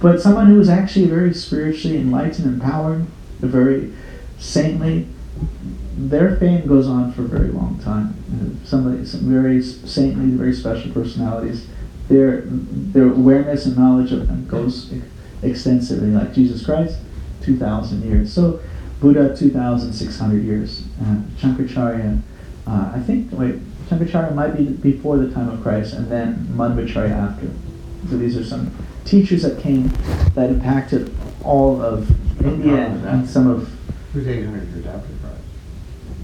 [0.00, 3.06] But someone who is actually very spiritually enlightened, empowered,
[3.40, 3.92] very
[4.38, 5.08] saintly,
[5.96, 8.14] their fame goes on for a very long time.
[8.64, 11.66] Somebody, some very saintly, very special personalities,
[12.08, 14.92] their their awareness and knowledge of them goes
[15.42, 16.08] extensively.
[16.08, 16.98] Like Jesus Christ,
[17.42, 18.32] two thousand years.
[18.32, 18.60] So
[19.00, 20.84] Buddha, two thousand six hundred years.
[21.00, 22.20] Uh, Shankaracharya,
[22.66, 23.30] uh, I think.
[23.32, 23.56] Wait,
[23.88, 27.48] Shankaracharya might be before the time of Christ, and then Madhvacharya after.
[28.08, 29.88] So these are some teachers that came
[30.34, 32.10] that impacted all of
[32.44, 33.70] India and, some of
[34.12, 35.40] Who's eight hundred years after Christ?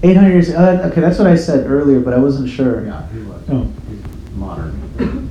[0.03, 0.49] 800 years.
[0.49, 2.85] Uh, okay, that's what I said earlier, but I wasn't sure.
[2.85, 3.41] Yeah, he was.
[3.49, 3.71] Oh.
[3.89, 4.79] He's modern.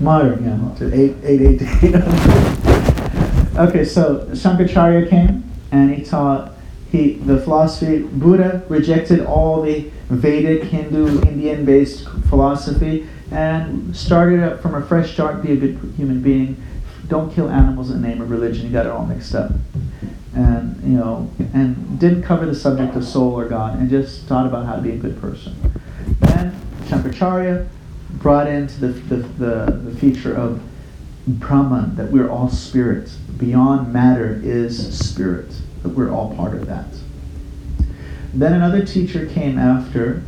[0.00, 0.74] Modern, yeah.
[0.78, 1.94] To eight, eight, eight, eight.
[3.56, 5.44] okay, so Shankaracharya came
[5.74, 6.52] and he taught
[6.90, 8.02] he the philosophy.
[8.02, 15.42] Buddha rejected all the Vedic, Hindu, Indian-based philosophy and started up from a fresh start.
[15.42, 16.62] Be a good human being.
[17.08, 18.66] Don't kill animals in the name of religion.
[18.66, 19.50] You got it all mixed up.
[20.34, 24.46] And you know, and didn't cover the subject of soul or God, and just thought
[24.46, 25.54] about how to be a good person.
[26.20, 27.66] Then Shankaracharya
[28.18, 30.60] brought into the, the, the, the feature of
[31.26, 33.10] Brahman, that we're all spirit.
[33.38, 35.50] Beyond matter is spirit,
[35.82, 36.86] that we're all part of that.
[38.32, 40.22] Then another teacher came after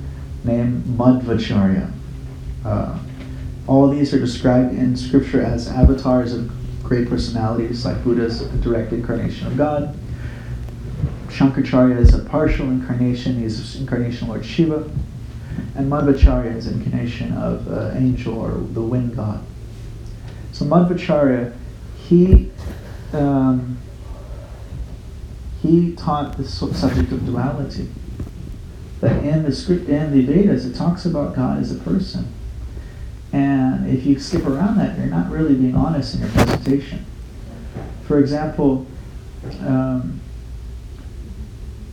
[0.44, 1.92] named Madhvacharya.
[2.64, 2.98] Uh,
[3.66, 6.50] all these are described in scripture as avatars of
[6.82, 9.96] great personalities, like Buddha's a direct incarnation of God.
[11.28, 14.88] Shankaracharya is a partial incarnation, he's incarnation of Lord Shiva.
[15.74, 19.44] And Madhvacharya is incarnation of uh, angel or the wind god.
[20.56, 21.54] So Madhvacharya,
[22.08, 22.50] he
[23.12, 23.76] um,
[25.60, 27.90] he taught the subject of duality.
[29.00, 32.32] That in the script and the Vedas, it talks about God as a person.
[33.34, 37.04] And if you skip around that, you're not really being honest in your presentation.
[38.06, 38.86] For example,
[39.60, 40.22] um,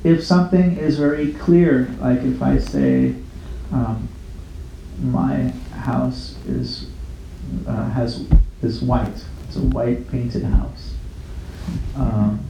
[0.06, 3.14] if something is very clear, like if I say,
[3.74, 4.08] um,
[5.02, 6.88] my house is
[7.68, 8.26] uh, has
[8.64, 9.24] is white.
[9.48, 10.96] It's a white painted house.
[11.96, 12.46] Um,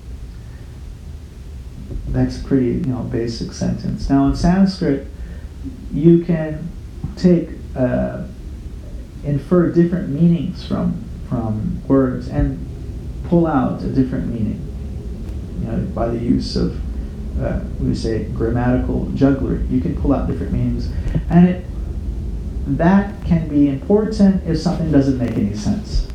[2.08, 4.10] that's pretty, you know, basic sentence.
[4.10, 5.08] Now in Sanskrit,
[5.92, 6.70] you can
[7.16, 8.24] take uh,
[9.24, 12.60] infer different meanings from from words and
[13.28, 14.60] pull out a different meaning.
[15.62, 16.80] You know, by the use of
[17.42, 20.92] uh, we say grammatical jugglery, you can pull out different meanings,
[21.30, 21.66] and it
[22.66, 26.08] that can be important if something doesn't make any sense.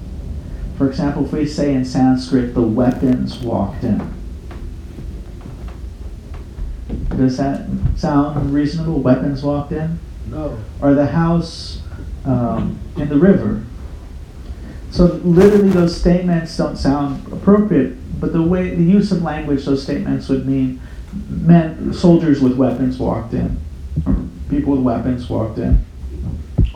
[0.76, 4.14] For example, if we say in Sanskrit, the weapons walked in.
[7.10, 9.00] Does that sound reasonable?
[9.00, 9.98] Weapons walked in?
[10.26, 10.56] No.
[10.80, 11.82] Or the house
[12.24, 13.64] um, in the river.
[14.90, 19.82] So literally, those statements don't sound appropriate, but the way the use of language, those
[19.82, 20.80] statements would mean
[21.28, 23.60] men, soldiers with weapons walked in,
[24.48, 25.84] people with weapons walked in,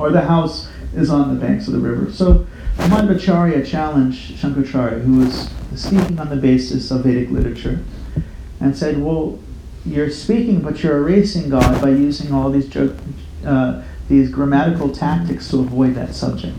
[0.03, 2.13] or the house is on the banks of the river.
[2.13, 7.85] So Madhvacharya challenged Shankaracharya, who was speaking on the basis of Vedic literature,
[8.61, 9.39] and said, "Well,
[9.87, 12.75] you're speaking, but you're erasing God by using all these
[13.47, 16.57] uh, these grammatical tactics to avoid that subject."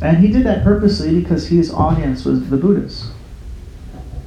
[0.00, 3.12] And he did that purposely because his audience was the Buddhists.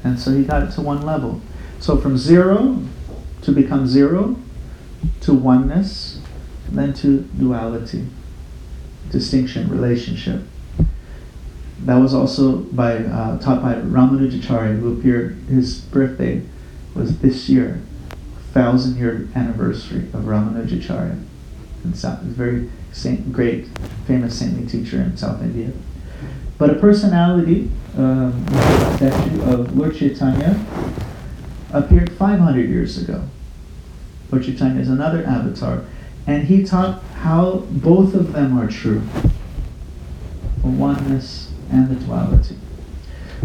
[0.06, 1.42] And so he got it to one level.
[1.80, 2.82] So from zero
[3.42, 4.38] to become zero,
[5.22, 6.15] to oneness,
[6.72, 8.06] then to duality,
[9.12, 10.42] distinction, relationship.
[11.80, 15.36] That was also by uh, taught by Ramanujacharya, who appeared.
[15.50, 16.42] His birthday
[16.96, 17.82] was this year,
[18.54, 21.22] thousand year anniversary of Ramanujacharya.
[21.84, 23.68] And so, very saint, great,
[24.08, 25.72] famous saintly teacher in South India.
[26.58, 28.48] But a personality, um,
[28.96, 30.60] statue of Lord Chaitanya,
[31.72, 33.24] appeared 500 years ago.
[34.32, 35.84] Lord Chaitanya is another avatar,
[36.28, 39.02] and he taught how both of them are true
[40.66, 42.58] the oneness and the duality.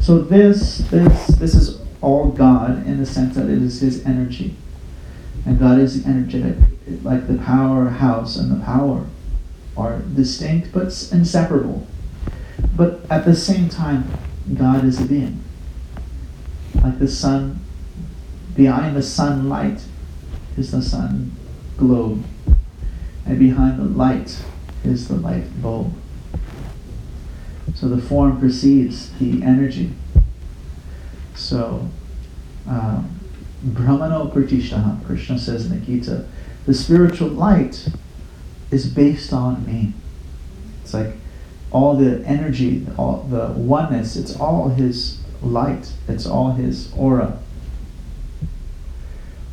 [0.01, 4.57] So this, this, this is all God in the sense that it is His energy,
[5.45, 6.57] and God is energetic,
[7.03, 9.07] like the powerhouse and the power
[9.77, 11.87] are distinct but inseparable.
[12.75, 14.11] But at the same time,
[14.55, 15.43] God is a being.
[16.83, 17.61] Like the sun,
[18.57, 19.83] behind the sunlight
[20.57, 21.33] is the sun
[21.77, 22.25] globe,
[23.31, 24.43] and behind the light
[24.83, 25.95] is the light bulb.
[27.77, 29.93] So the form precedes the energy.
[31.37, 31.88] So,
[32.66, 33.21] um,
[33.62, 36.27] Brahmano Pratishtaham, Krishna says in the Gita,
[36.66, 37.88] the spiritual light
[38.73, 39.93] is based on me.
[40.83, 41.14] It's like
[41.71, 47.38] all the energy, all the oneness, it's all his light, it's all his aura.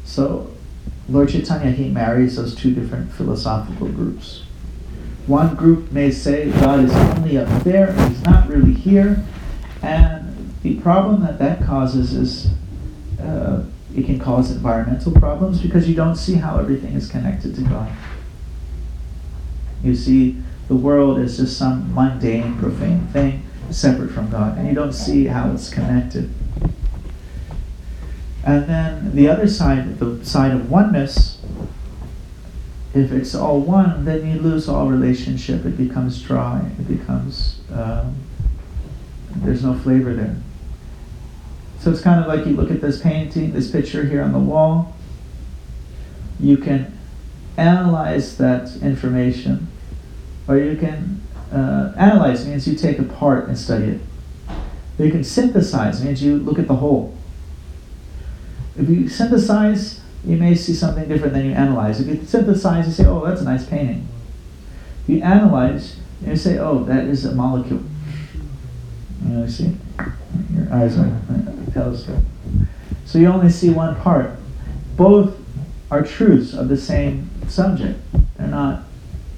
[0.03, 0.49] So
[1.09, 4.43] Lord Chaitanya he marries those two different philosophical groups.
[5.25, 9.23] One group may say God is only up there, he's not really here,
[9.81, 12.49] and the problem that that causes is
[13.21, 13.63] uh,
[13.95, 17.91] it can cause environmental problems because you don't see how everything is connected to God.
[19.83, 24.73] You see the world as just some mundane, profane thing separate from God, and you
[24.73, 26.29] don't see how it's connected.
[28.43, 31.39] And then the other side, the side of oneness,
[32.93, 35.65] if it's all one, then you lose all relationship.
[35.65, 36.71] It becomes dry.
[36.79, 38.15] It becomes, um,
[39.35, 40.35] there's no flavor there.
[41.79, 44.39] So it's kind of like you look at this painting, this picture here on the
[44.39, 44.95] wall.
[46.39, 46.97] You can
[47.55, 49.67] analyze that information,
[50.47, 51.21] or you can
[51.51, 54.01] uh, analyze means you take apart and study it.
[54.99, 57.16] You can synthesize means you look at the whole.
[58.77, 61.99] If you synthesize, you may see something different than you analyze.
[61.99, 64.07] If you synthesize, you say, "Oh, that's a nice painting."
[65.03, 67.81] If you analyze, you say, "Oh, that is a molecule."
[69.23, 69.75] You know, see,
[70.53, 71.11] your eyes are
[71.73, 72.23] telescope.
[73.05, 74.31] So you only see one part.
[74.95, 75.37] Both
[75.89, 77.99] are truths of the same subject.
[78.37, 78.83] They're not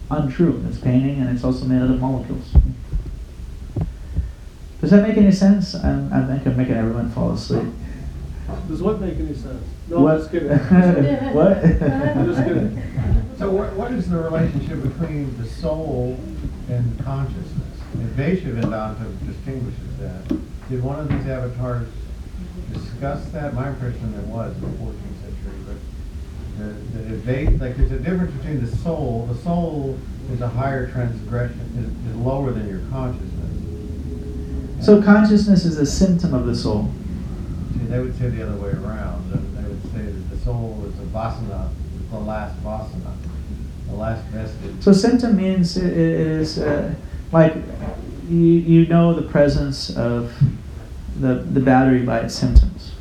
[0.09, 0.63] untrue.
[0.67, 2.51] It's painting, and it's also made out of molecules.
[4.81, 5.75] Does that make any sense?
[5.75, 7.67] I'm, I think I'm making everyone fall asleep.
[8.67, 9.63] Does what make any sense?
[9.87, 10.13] No, What?
[10.15, 10.49] I'm just kidding.
[11.33, 11.57] what?
[11.57, 12.81] I'm just kidding.
[13.37, 16.19] So what, what is the relationship between the soul
[16.69, 17.79] and consciousness?
[17.93, 20.27] And Vaishya Vedanta distinguishes that.
[20.69, 21.87] Did one of these avatars
[22.73, 23.53] discuss that?
[23.53, 25.77] My impression it was in the fourteenth century, but
[26.59, 29.97] the, the debate, like there's a difference between the soul, the soul
[30.31, 34.85] is a higher transgression, is, is lower than your consciousness.
[34.85, 36.91] So consciousness is a symptom of the soul.
[37.89, 39.31] They would say the other way around.
[39.31, 41.69] They would say that the soul is a vasana,
[42.11, 43.13] the last vasana.
[43.87, 44.75] the last vestige.
[44.81, 46.93] So symptom means i- i- is uh,
[47.31, 47.55] like
[48.29, 50.31] you, you know the presence of
[51.19, 52.91] the, the battery by its symptoms.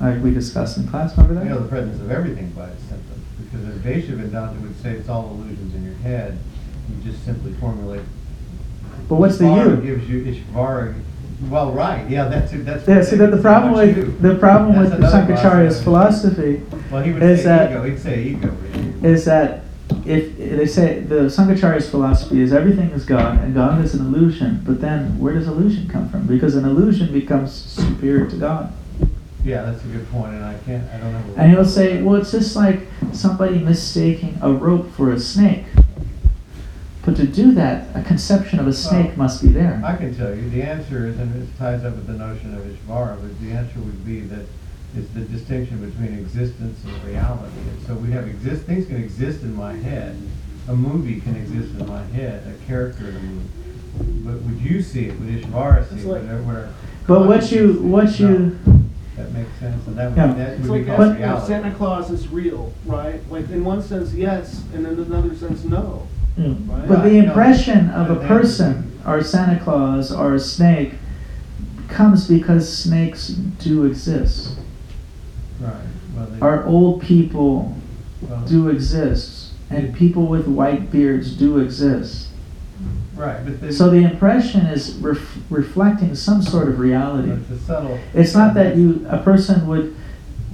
[0.00, 1.44] Like we discussed in class, remember that?
[1.44, 4.92] You know the presence of everything by its symptoms, because as Vaishya Vedanta would say,
[4.92, 6.38] it's all illusions in your head.
[6.88, 8.00] You just simply formulate.
[9.10, 9.96] But what's the Ishvara you?
[9.96, 10.94] Gives you Ishvara,
[11.48, 12.86] well, right, yeah, that's, it, that's.
[12.86, 14.04] Yeah, see that the problem that's you.
[14.06, 16.62] with the problem That's with another Sankaracharya's philosophy.
[16.90, 18.48] Well, he would is say that- ego, he'd say ego.
[18.48, 19.08] really.
[19.12, 19.62] is that
[20.06, 24.60] if they say the Sankaracharya's philosophy is everything is God and God is an illusion,
[24.64, 26.26] but then where does illusion come from?
[26.26, 28.72] Because an illusion becomes superior to God.
[29.42, 31.34] Yeah, that's a good point, and I can't, I don't know.
[31.38, 32.80] And he'll say, well, it's just like
[33.12, 35.64] somebody mistaking a rope for a snake.
[37.04, 39.80] But to do that, a conception of a snake Well, must be there.
[39.84, 42.62] I can tell you, the answer is, and it ties up with the notion of
[42.64, 44.44] Ishvara, but the answer would be that
[44.96, 47.56] it's the distinction between existence and reality.
[47.70, 50.20] And so we have exist, things can exist in my head.
[50.68, 53.48] A movie can exist in my head, a character in a movie.
[54.24, 55.18] But would you see it?
[55.18, 56.08] Would Ishvara see It's it?
[56.08, 56.68] like- Would- would
[57.06, 58.28] But what you, what you,
[58.66, 58.76] No.
[59.16, 60.26] That makes sense, and that Yeah.
[60.28, 61.44] would, that It's be like called asking if.
[61.44, 63.20] Santa Claus is real, right?
[63.30, 66.06] Like in one sense, yes, and in another sense, no.
[66.48, 66.88] Right.
[66.88, 70.94] but the impression of a person, or Santa Claus, or a snake,
[71.88, 74.56] comes because snakes do exist.
[75.60, 75.74] Right,
[76.16, 77.76] well, Our old people
[78.22, 82.28] well, do exist, and people with white beards do exist.
[83.14, 83.72] Right, but then.
[83.72, 87.32] So the impression is ref- reflecting some sort of reality.
[87.32, 87.98] It's a subtle.
[88.14, 89.94] It's not that you a person would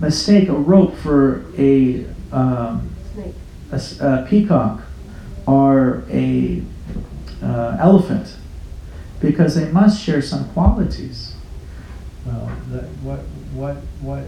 [0.00, 3.34] mistake a rope for a, um, Snake.
[3.70, 4.80] a s- a peacock
[5.46, 6.62] or a
[7.42, 8.36] uh, elephant
[9.20, 11.34] because they must share some qualities.
[12.24, 13.20] Well, that, what,
[13.54, 14.24] what, what,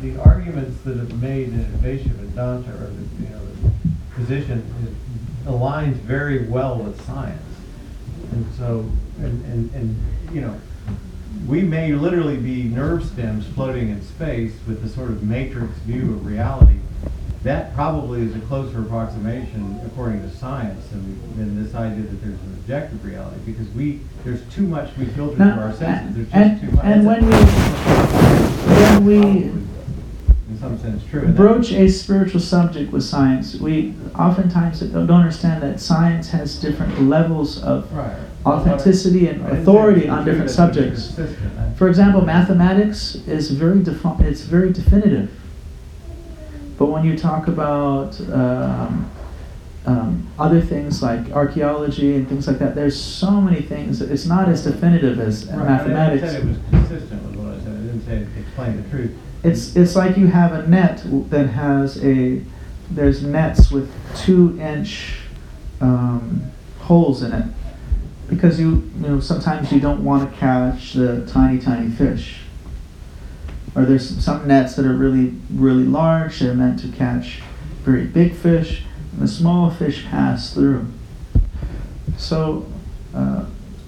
[0.00, 4.96] the arguments that have made in Vaishya Vedanta, or the, you know, the position
[5.44, 7.42] aligns very well with science.
[8.32, 10.58] And so, and, and, and, you know,
[11.46, 16.14] we may literally be nerve stems floating in space with the sort of matrix view
[16.14, 16.78] of reality.
[17.42, 22.40] That probably is a closer approximation, according to science, than, than this idea that there's
[22.40, 26.60] an objective reality, because we, there's too much we filter through our senses, there's and,
[26.60, 26.84] just too much.
[26.84, 27.32] and when we
[28.72, 31.26] when we In some sense, true.
[31.32, 37.60] broach a spiritual subject with science, we oftentimes don't understand that science has different levels
[37.64, 38.14] of Right.
[38.46, 41.18] authenticity and I authority on different subjects.
[41.76, 45.28] For example, mathematics is very defi- it's very definitive.
[46.78, 49.10] But when you talk about um,
[49.86, 53.98] um, other things like archaeology and things like that, there's so many things.
[53.98, 56.32] that It's not as definitive as Right, I mathematics.
[56.32, 59.10] said it was consistent with what I said, I didn't say it explained the truth.
[59.42, 62.42] It's it's like you have a net that has a
[62.90, 65.16] there's nets with two inch
[65.80, 66.42] um,
[66.78, 67.46] holes in it
[68.28, 72.41] because you you know sometimes you don't want to catch the tiny tiny fish.
[73.74, 76.40] Or there's some nets that are really really large.
[76.40, 77.40] They're meant to catch
[77.84, 80.86] very big fish, and the small fish pass through.
[82.16, 82.66] So.
[83.14, 83.44] Uh,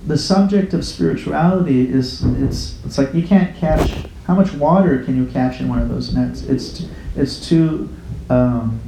[0.06, 3.90] the subject of spirituality is it's it's like you can't catch
[4.26, 7.88] how much water can you catch in one of those nets it's it's too
[8.28, 8.80] um,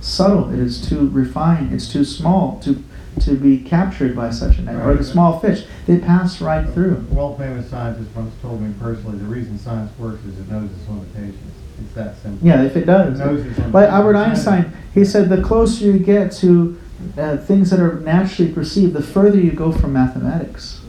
[0.00, 2.82] subtle it is too refined it's too small to
[3.20, 6.96] to be captured by such a net or the small fish they pass right through
[7.10, 10.88] A world-famous scientist once told me personally, the reason science works is it knows its
[10.88, 11.52] limitations.
[11.80, 12.46] It's that simple.
[12.46, 15.98] yeah if it does It knows its like albert einstein he said the closer you
[15.98, 16.78] get to
[17.18, 20.80] uh, things that are naturally perceived the further you go from mathematics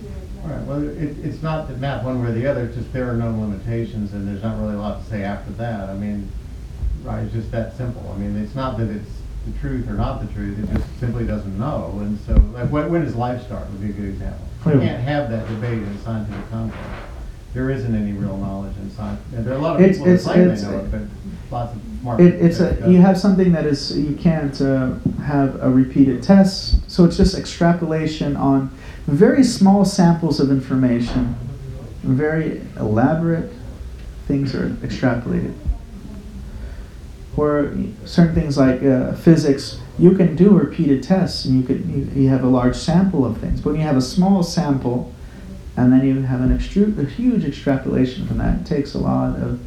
[0.44, 3.10] Right, well, it, it's not that math one way or the other, it's just there
[3.10, 5.90] are no limitations and there's not really a lot to say after that.
[5.90, 6.30] I mean,
[7.02, 8.08] right, it's just that simple.
[8.14, 9.10] I mean, it's not that it's
[9.46, 11.92] the truth or not the truth, it just simply doesn't know.
[12.02, 14.46] And so, like, when, when does life start would be a good example.
[14.66, 16.82] You can't have that debate in a scientific context.
[17.54, 19.22] There isn't any real knowledge in science.
[19.36, 20.92] And there are a lot of It's- people that it's- claim they it's- know it,
[20.92, 21.02] but
[21.52, 24.94] lots of smart It, people it's a, you have something that is, you can't uh,
[25.24, 28.72] have a repeated test, so it's just extrapolation on
[29.08, 31.36] very small samples of information,
[32.04, 33.52] very elaborate
[34.28, 35.54] things are extrapolated.
[37.38, 37.76] Or
[38.06, 42.30] certain things like uh, physics, you can do repeated tests and you could you, you
[42.30, 43.62] have a large sample of things.
[43.62, 45.14] But when you have a small sample,
[45.78, 49.36] and then you have an extru- a huge extrapolation from that, it takes a lot
[49.38, 49.60] of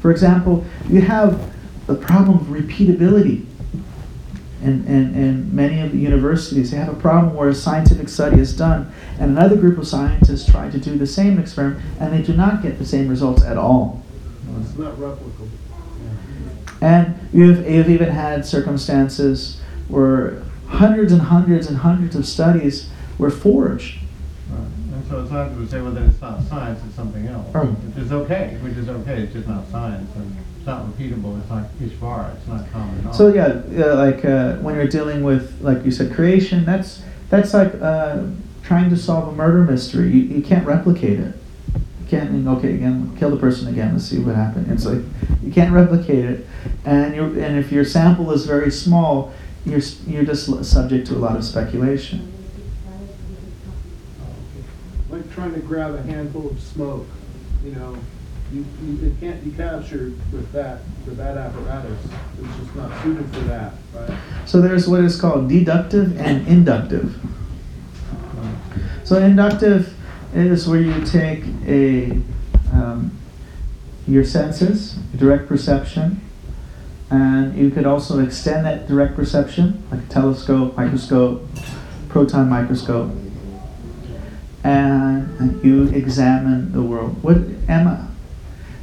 [0.00, 1.52] for example, you have
[1.88, 3.44] the problem of repeatability.
[4.62, 8.40] And, in, in many of the universities, they have a problem where a scientific study
[8.40, 12.22] is done, and another group of scientists try to do the same experiment, and they
[12.22, 14.04] do not get the same results at all.
[14.60, 15.48] It's not replicable.
[16.80, 23.30] And you've, you've even had circumstances where hundreds and hundreds and hundreds of studies were
[23.30, 23.98] forged.
[24.50, 24.60] Right.
[24.92, 27.54] And so it's not to say, well, then it's not science, it's something else.
[27.54, 27.66] Right.
[27.66, 31.48] Which is okay, which is okay, it's just not science, and it's not repeatable, it's
[31.48, 33.16] not Ishvara, it's not common knowledge.
[33.16, 37.54] So yeah, yeah like uh, when you're dealing with, like you said, creation, that's that's
[37.54, 38.24] like uh,
[38.62, 40.10] trying to solve a murder mystery.
[40.10, 41.34] You, you can't replicate it.
[42.08, 42.46] Can't.
[42.46, 43.92] Okay, again, kill the person again.
[43.92, 44.70] Let's see what happened.
[44.70, 45.02] It's like
[45.42, 46.46] you can't replicate it,
[46.84, 49.32] and you and if your sample is very small,
[49.64, 52.32] you're you're just subject to a lot of speculation.
[54.22, 57.06] Oh, like trying to grab a handful of smoke,
[57.64, 57.96] you know,
[58.52, 61.98] you, you, it can't be captured with that, with that apparatus.
[62.40, 64.18] It's just not suited for that, right?
[64.46, 67.16] So there's what is called deductive and inductive.
[69.02, 69.95] So inductive
[70.44, 72.10] is where you take a
[72.72, 73.16] um,
[74.06, 76.20] your senses, direct perception,
[77.10, 81.48] and you could also extend that direct perception, like a telescope, microscope,
[82.08, 83.10] proton microscope,
[84.62, 87.22] and you examine the world.
[87.22, 88.10] What Emma?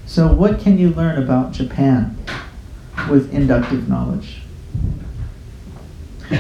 [0.05, 2.17] So what can you learn about Japan
[3.09, 4.41] with inductive knowledge?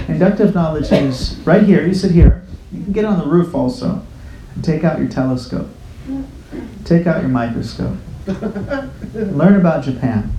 [0.07, 1.85] Inductive knowledge is right here.
[1.85, 2.43] You sit here.
[2.71, 4.05] You can get on the roof also.
[4.61, 5.69] Take out your telescope.
[6.85, 7.97] Take out your microscope.
[9.13, 10.37] Learn about Japan.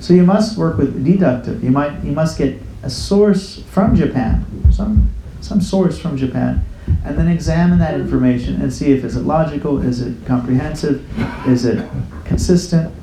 [0.00, 1.62] So you must work with deductive.
[1.62, 6.64] You might you must get a source from Japan, some some source from Japan,
[7.04, 11.04] and then examine that information and see if it's logical, is it comprehensive,
[11.48, 11.88] is it
[12.24, 12.94] consistent.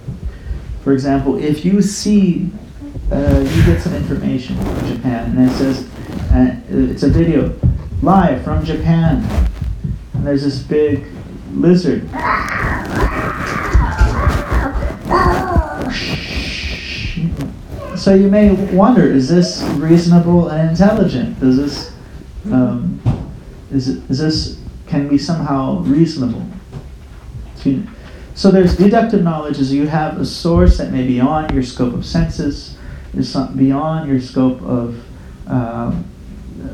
[0.84, 2.50] For example, if you see
[3.12, 5.88] uh, you get some information from Japan, and it says
[6.32, 7.54] uh, it's a video
[8.06, 9.26] live from Japan,
[10.14, 11.08] and there's this big
[11.54, 12.08] lizard.
[17.98, 21.40] So you may wonder: Is this reasonable and intelligent?
[21.40, 21.94] Does this
[22.52, 23.02] um,
[23.72, 26.46] is is this can be somehow reasonable?
[28.36, 31.96] So there's deductive knowledge is you have a source that may be beyond your scope
[31.96, 32.78] of senses,
[33.16, 35.04] is beyond your scope of
[35.48, 36.06] um,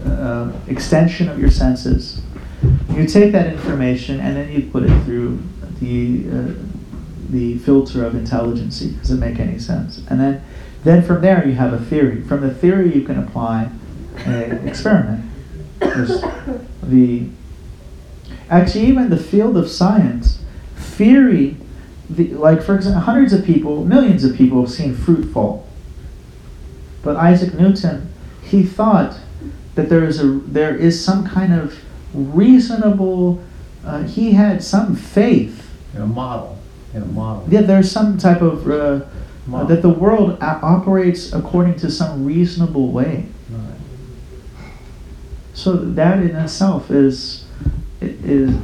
[0.05, 2.21] uh, extension of your senses.
[2.89, 5.41] You take that information and then you put it through
[5.79, 6.53] the uh,
[7.29, 8.91] the filter of intelligency.
[8.99, 10.01] Does it make any sense?
[10.09, 10.43] And then
[10.83, 12.21] then from there you have a theory.
[12.23, 13.71] From the theory you can apply
[14.25, 15.25] an experiment.
[15.79, 17.27] The
[18.51, 20.43] actually even the field of science
[20.75, 21.55] theory
[22.09, 25.65] the, like for example hundreds of people millions of people have seen fruit fall
[27.01, 28.11] but isaac newton
[28.43, 29.17] he thought
[29.75, 31.77] that there is a there is some kind of
[32.13, 33.41] reasonable
[33.85, 36.57] uh, he had some faith In a model,
[36.93, 37.45] in a model.
[37.49, 39.05] yeah there's some type of uh,
[39.53, 43.73] uh, that the world a- operates according to some reasonable way Right.
[45.53, 47.45] so that in itself is
[48.01, 48.55] i- is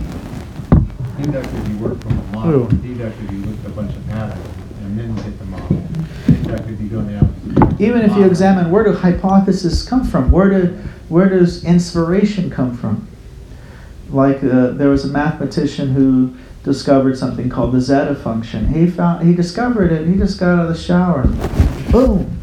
[1.19, 4.45] Inductive, you work from a model, deductive, you look at a bunch of patterns,
[4.83, 5.81] and then get the model.
[6.27, 7.36] Inductive, you go in the opposite.
[7.79, 10.77] Even if you examine where do hypotheses come from where do
[11.09, 13.07] where does inspiration come from?
[14.09, 18.67] Like uh, there was a mathematician who discovered something called the zeta function.
[18.67, 21.23] He found he discovered it he just got out of the shower.
[21.91, 22.39] Boom!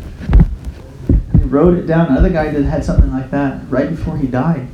[1.32, 2.08] He wrote it down.
[2.08, 4.68] Another guy that had something like that right before he died.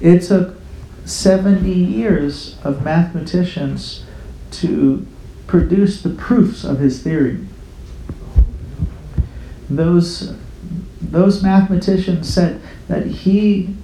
[0.00, 0.56] It took
[1.04, 4.04] 70 years of mathematicians
[4.50, 5.06] to
[5.46, 7.46] produce the proofs of his theory
[9.68, 10.34] those
[11.00, 13.76] those mathematicians said that he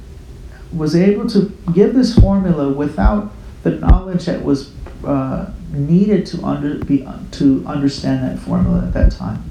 [0.72, 4.72] was able to give this formula without the knowledge that was
[5.04, 9.42] uh, needed to under be to understand that formula at that time.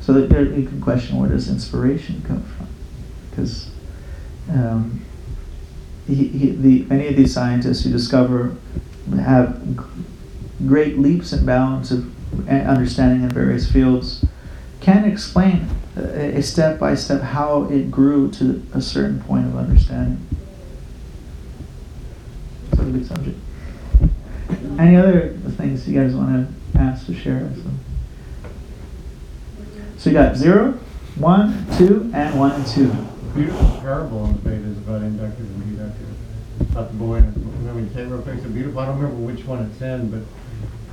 [0.00, 2.66] So that you can question where does inspiration come from,
[3.30, 3.70] because
[4.50, 5.04] um,
[6.06, 8.56] he, he, the many of these scientists who discover
[9.14, 9.60] have
[10.66, 12.12] great leaps and bounds of
[12.48, 14.24] understanding in various fields
[14.80, 19.56] can explain a a step by step how it grew to a certain point of
[19.56, 20.26] understanding.
[22.74, 23.38] So a good subject.
[24.78, 27.50] Any other things you guys want to ask or share?
[29.98, 30.78] So, you got zero,
[31.16, 32.90] one, two, and one and two.
[33.34, 36.06] Beautiful parable in the Vedas about inductive and deductive.
[36.72, 39.70] About the boy, and tell you real quick, it's beautiful, I don't remember which one
[39.70, 40.20] it's in, but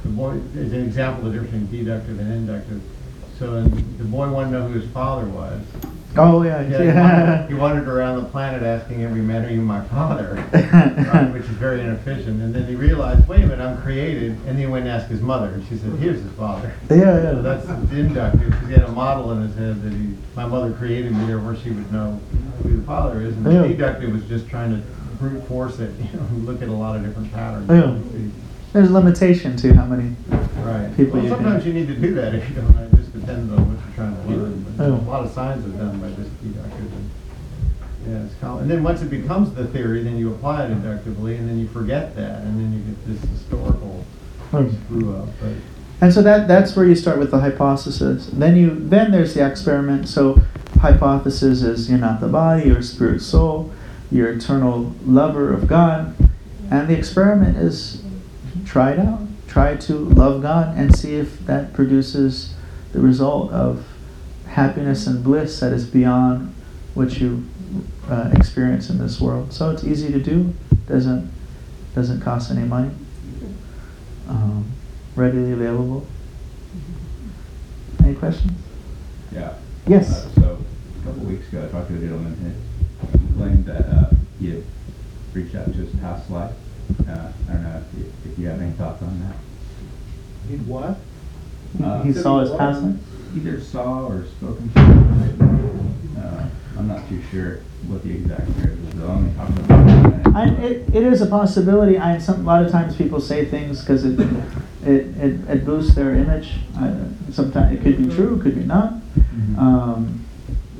[0.08, 2.82] the boy, is an example of the difference between deductive and inductive.
[3.38, 5.62] So and the boy wanted to know who his father was,
[6.20, 9.62] Oh yeah, Yeah, he wandered, he wandered around the planet asking every man, are you
[9.62, 10.34] my father?
[10.53, 12.41] Right, Which is very inefficient.
[12.41, 14.32] And then he realized, wait a minute, I'm created.
[14.32, 16.74] And then he went and asked his mother, and she said, here's his father.
[16.89, 17.41] yeah, So yeah.
[17.41, 21.12] that's inductive, because he had a model in his head that he, my mother created
[21.14, 22.20] me, therefore she would know
[22.64, 23.36] who the father is.
[23.36, 23.68] And Yeah.
[23.68, 24.78] deductive was just trying to
[25.20, 27.70] brute force it, you know, look at a lot of different patterns.
[27.70, 27.93] Yeah.
[28.78, 30.15] There's a limitation to how many.
[30.61, 30.95] Right.
[30.95, 33.11] People Well, you can- sometimes you need to do that if you don't, it just
[33.11, 34.65] depends on what you're trying to learn.
[34.78, 34.86] Yeah.
[34.86, 36.91] A lot of science is done by just deductive.
[36.93, 37.09] and-
[38.13, 38.61] Yeah, it's common.
[38.61, 41.65] And then once it becomes the theory, then you apply it inductively, and then you
[41.69, 44.05] forget that, and then you get this historical
[44.51, 44.67] Hmm.
[44.86, 45.49] screw up, but.
[45.99, 48.30] And so that that's where you start with the hypothesis.
[48.32, 50.07] Then you then there's the experiment.
[50.07, 50.39] So
[50.82, 53.71] hypothesis is you're not the body, you're spirit soul,
[54.11, 56.13] you're eternal lover of God.
[56.69, 58.03] And the experiment is
[58.68, 59.22] try it out.
[59.47, 62.53] Try to love God and see if that produces
[62.91, 63.86] the result of
[64.47, 66.53] happiness and bliss that is beyond
[66.93, 67.47] what you
[68.09, 69.53] uh, experience in this world.
[69.53, 70.53] So it's easy to do.
[70.88, 71.32] Doesn't
[71.95, 72.91] doesn't cost any money.
[74.28, 74.72] Um,
[75.15, 76.05] readily available.
[78.03, 78.53] Any questions?
[79.32, 79.53] Yeah.
[79.88, 80.26] Yes.
[80.26, 80.57] Uh, So,
[81.01, 82.36] a couple weeks ago, I talked to a gentleman
[83.01, 84.09] who claimed that uh,
[84.39, 84.63] he had
[85.34, 86.53] reached out to his past life.
[87.08, 89.36] Uh, I don't know if you, if you have any thoughts on that.
[90.50, 90.98] Need what?
[91.84, 92.96] Uh, he saw his past life.
[93.36, 94.80] Either saw or spoken to.
[96.20, 98.94] Uh, I'm not too sure what the exact word was.
[98.96, 99.08] though.
[99.08, 101.98] only talked about I, it, it is a possibility.
[101.98, 104.20] I some a lot of times people say things because it,
[104.84, 106.54] it, it it boosts their image.
[106.78, 106.94] I,
[107.32, 108.94] sometimes it could be true, could be not.
[109.18, 109.58] Mhm.
[109.58, 110.16] Um,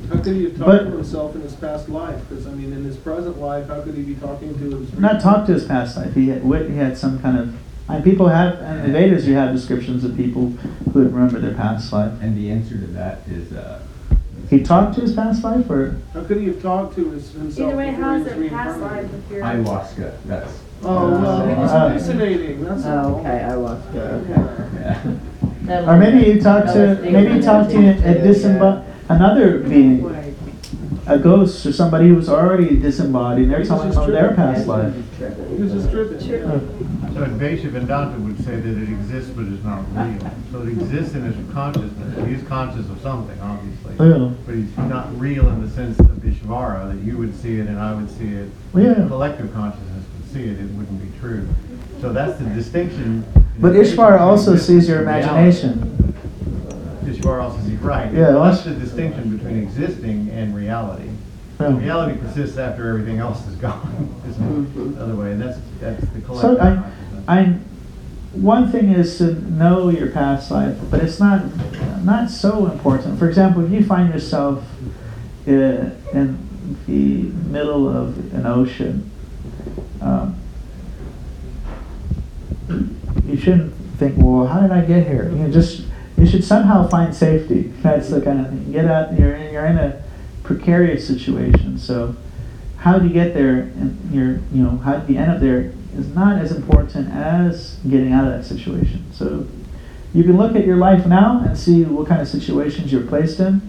[0.10, 2.20] How could he have talked But- to himself in his past life?
[2.30, 4.98] Because, I mean, in his present life, how could he be talking to his...
[5.00, 6.14] not talk to his past life.
[6.14, 7.54] He had, wit- he had some kind of.
[7.90, 10.50] And people have, and in the Vedas, you have descriptions of people
[10.92, 12.12] who would remember their past life.
[12.22, 13.80] And the answer to that is, uh,
[14.50, 17.68] He talked to his past life, or How could he have talked to his, himself
[17.70, 19.24] Either way, before how he is was it past life reincarnated?
[19.26, 19.44] if you're?
[19.44, 20.12] ayahuasca.
[20.26, 20.60] That's.
[20.84, 23.16] Oh, well, he was Uh, hallucinating, that's all.
[23.16, 25.20] Oh, okay, I lost it, okay.
[25.68, 25.90] Yeah.
[25.92, 30.06] or maybe you talked to maybe you talked to a disembod another being.
[31.08, 34.36] a ghost or somebody who's already disembodied, and they're He's telling just about their tripping.
[34.36, 34.94] past life.
[35.56, 36.20] He was just tripping.
[36.28, 36.38] yeah.
[36.46, 36.60] Uh.
[37.14, 40.32] So Vaishya Vedanta would say that it exists but is not real.
[40.52, 42.28] So it exists in his consciousness.
[42.28, 43.96] He's conscious of something, obviously.
[44.00, 44.34] Oh, yeah.
[44.46, 47.80] But he's not real in the sense of Ishvara, that you would see it and
[47.80, 48.52] I would see it.
[48.76, 48.94] Oh, yeah.
[49.08, 51.48] Collective consciousness would see it, it wouldn't be true.
[52.02, 53.26] So that's the distinction.
[53.60, 55.30] But Ishvara also sees your and reality.
[55.30, 55.97] imagination.
[57.08, 58.12] Ishvara also sees, right.
[58.14, 61.10] Yeah, That's that's- the distinction between existing and reality.
[61.60, 61.76] Yeah.
[61.78, 64.96] Reality persists after everything else is gone, isn't?
[64.96, 67.24] The other way, and that's, that's the collective So I, consciousness.
[67.28, 67.44] I,
[68.38, 71.44] one thing is to know your past life, but it's not
[72.04, 73.18] not so important.
[73.18, 74.64] For example, if you find yourself
[75.48, 76.38] uh, in
[76.86, 79.10] the middle of an ocean,
[80.02, 80.36] um,
[83.26, 85.30] you shouldn't think, well, how did I get here?
[85.30, 85.84] You know, just
[86.18, 87.74] you should somehow find safety.
[87.82, 88.72] That's the kind of thing.
[88.72, 89.18] Get out.
[89.18, 90.04] You're in, you're in a
[90.44, 91.78] precarious situation.
[91.78, 92.16] So,
[92.78, 93.60] how do you get there?
[93.60, 97.76] And you're you know how do you end up there is not as important as
[97.88, 99.06] getting out of that situation.
[99.14, 99.48] So,
[100.14, 103.40] you can look at your life now and see what kind of situations you're placed
[103.40, 103.60] in,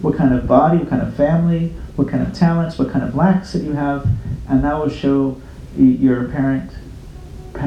[0.00, 3.14] what kind of body, what kind of family, what kind of talents, what kind of
[3.14, 4.06] lacks that you have,
[4.48, 5.40] and that will show
[5.76, 6.70] your apparent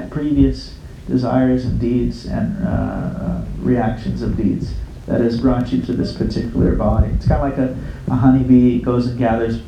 [0.10, 0.75] previous
[1.08, 4.74] desires and deeds and uh, uh, reactions of deeds
[5.06, 7.08] that has brought you to this particular body.
[7.14, 9.62] It's kind of like a, a honeybee goes and gathers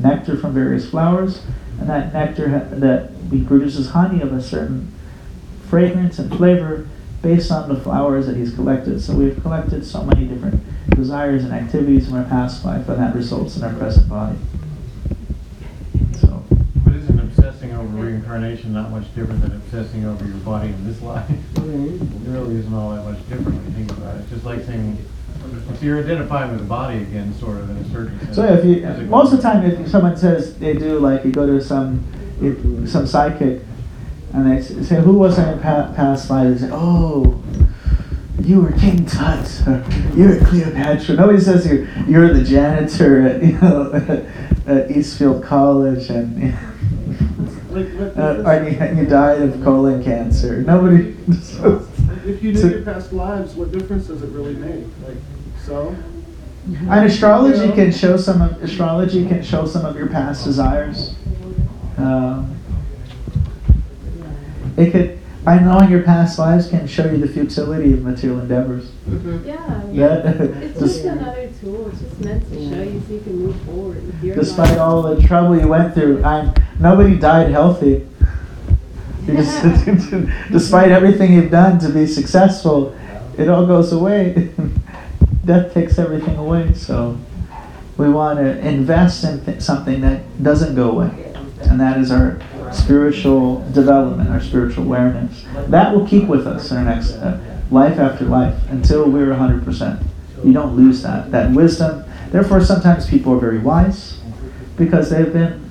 [0.00, 1.42] nectar from various flowers,
[1.78, 4.92] and that nectar ha- that he produces honey of a certain
[5.68, 6.88] fragrance and flavor
[7.22, 9.00] based on the flowers that he's collected.
[9.00, 13.14] So we've collected so many different desires and activities from our past life, and that
[13.14, 14.38] results in our present body.
[16.18, 16.42] So.
[16.84, 21.00] But isn't obsessing over reincarnation not much different than obsessing over your body in this
[21.02, 21.28] life?
[21.30, 24.20] It really isn't all that much different when you think about it.
[24.20, 24.98] It's just like saying,
[25.72, 28.36] if you're identifying with the body again, sort of, in a certain sense.
[28.36, 29.06] So if you, Physical.
[29.06, 32.04] most of the time, if someone says they do, like you go to some,
[32.40, 33.62] if, some psychic,
[34.32, 37.42] and they say, "Who was I in pa- past life?" They say, "Oh,
[38.40, 43.42] you were King Tut, or you were Cleopatra." Nobody says you're you're the janitor at
[43.42, 43.92] you know
[44.66, 46.56] at Eastfield College, and
[47.80, 50.62] uh, or you, you died of colon cancer.
[50.62, 51.16] Nobody.
[52.26, 54.84] If you knew So- your past lives, what difference does it really make?
[55.06, 55.16] Like,
[55.64, 55.96] so?
[56.66, 61.14] And astrology can show some of astrology can show some of your past desires.
[61.96, 62.56] Um,
[64.76, 68.92] it could I know your past lives can show you the futility of material endeavors.
[69.92, 70.16] Yeah.
[70.18, 71.88] That, It's just another tool.
[71.88, 75.58] It's just meant to show you so you can move forward despite all the trouble
[75.58, 78.06] you went through, I'm, nobody died healthy.
[79.24, 79.84] Because
[80.50, 82.96] despite everything you've done to be successful,
[83.38, 84.50] it all goes away.
[85.44, 86.74] Death takes everything away.
[86.74, 87.18] So
[87.96, 91.32] we want to invest in th- something that doesn't go away,
[91.62, 92.40] and that is our
[92.72, 95.44] spiritual development, our spiritual awareness.
[95.68, 97.40] That will keep with us in our next uh,
[97.70, 100.04] life after life until we're 100%.
[100.44, 101.30] You don't lose that.
[101.30, 102.04] That wisdom.
[102.30, 104.20] Therefore, sometimes people are very wise
[104.76, 105.70] because they've been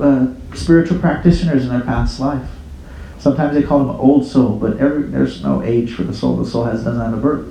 [0.00, 2.48] uh, spiritual practitioners in their past life.
[3.18, 6.36] Sometimes they call them old soul, but every, there's no age for the soul.
[6.36, 7.46] The soul has done that a birth.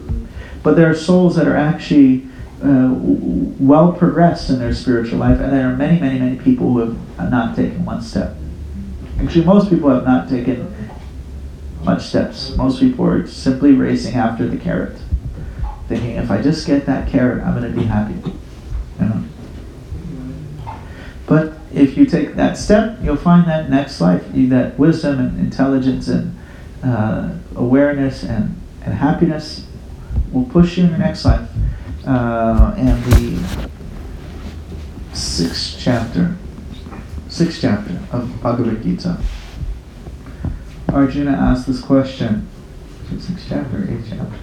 [0.64, 2.28] But there are souls that are actually
[2.64, 6.80] uh, well progressed in their spiritual life, and there are many, many, many people who
[7.18, 8.36] have not taken one step.
[9.20, 10.69] Actually, most people have not taken
[11.84, 12.56] much steps.
[12.56, 14.98] Most people are simply racing after the carrot,
[15.88, 18.16] thinking, if I just get that carrot, I'm going to be happy.
[19.00, 19.24] You know?
[21.26, 26.08] But if you take that step, you'll find that next life, that wisdom and intelligence
[26.08, 26.38] and
[26.84, 29.68] uh, awareness and, and happiness
[30.32, 31.48] will push you in the next life.
[32.06, 33.70] Uh, and the
[35.14, 36.36] sixth chapter,
[37.28, 39.20] sixth chapter of Bhagavad Gita,
[40.94, 42.48] Arjuna asked this question.
[43.10, 44.40] Sixth chapter eighth chapter?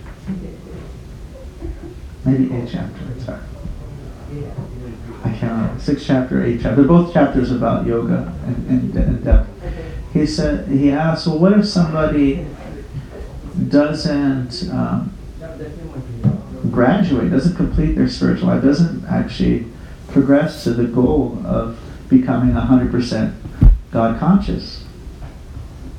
[2.24, 3.40] Maybe eighth chapter, sorry.
[5.24, 5.80] I can't.
[5.80, 6.76] Sixth chapter, eighth chapter.
[6.76, 9.48] They're both chapters about yoga and, and, and depth.
[10.12, 12.46] He said he asked, well, what if somebody
[13.68, 15.12] doesn't um,
[16.70, 19.66] graduate, doesn't complete their spiritual life, doesn't actually
[20.08, 21.78] progress to the goal of
[22.08, 23.34] becoming hundred percent
[23.92, 24.85] God conscious?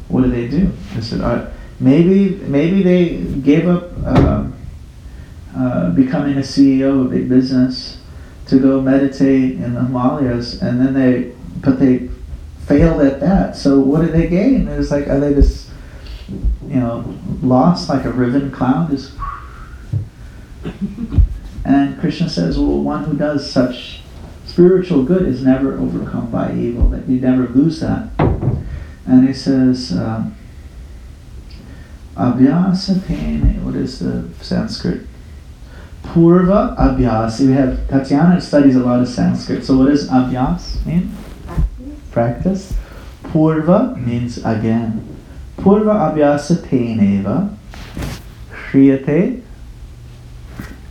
[0.09, 0.71] What do they do?
[0.93, 1.49] They said, uh,
[1.79, 4.55] maybe maybe they gave up um,
[5.55, 7.97] uh, becoming a CEO of a big business
[8.47, 12.09] to go meditate in the Himalayas, and then they, but they
[12.65, 13.55] failed at that.
[13.55, 14.67] So what did they gain?
[14.67, 15.69] It was like, are they just,
[16.29, 18.91] you know, lost like a riven cloud?
[18.91, 19.13] Just,
[21.65, 24.01] and Krishna says, well, one who does such
[24.45, 26.89] spiritual good is never overcome by evil.
[26.89, 28.09] That you never lose that.
[29.07, 30.35] And he says, um,
[32.15, 35.07] Abhyasa Pene, what is the Sanskrit?
[36.03, 37.39] Purva Abhyas.
[37.39, 39.63] We have Tatiana studies a lot of Sanskrit.
[39.63, 41.15] So what does Abhyas mean?
[42.11, 42.73] Practice.
[43.23, 45.15] Purva means again.
[45.57, 47.55] Purva Abhyasa Teneva.
[48.51, 49.43] Kriyate.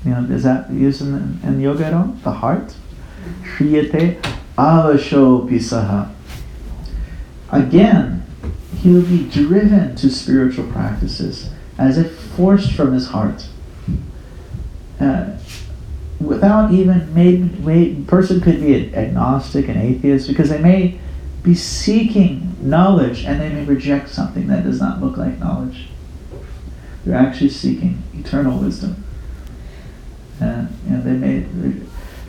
[0.04, 2.14] You know, is that used in, in yoga at all?
[2.22, 2.74] The heart.
[3.42, 4.22] Kriyate
[4.56, 6.15] Avasho Pisaha.
[7.50, 8.24] Again,
[8.78, 13.46] he will be driven to spiritual practices as if forced from his heart
[15.00, 15.36] uh,
[16.20, 20.98] without even maybe, maybe person could be an agnostic and atheist because they may
[21.42, 25.88] be seeking knowledge and they may reject something that does not look like knowledge.
[27.04, 29.04] They're actually seeking eternal wisdom.
[30.40, 31.46] And you know, they may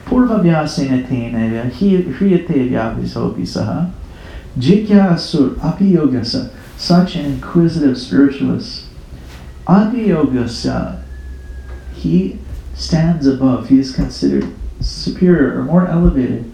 [0.05, 3.91] Purvabhyasena tena hriyate vyavisopi saha
[4.57, 8.85] jikyasur api yogasa such an inquisitive spiritualist
[9.67, 11.03] api yogasa
[11.97, 12.39] he
[12.75, 16.51] stands above, he is considered superior or more elevated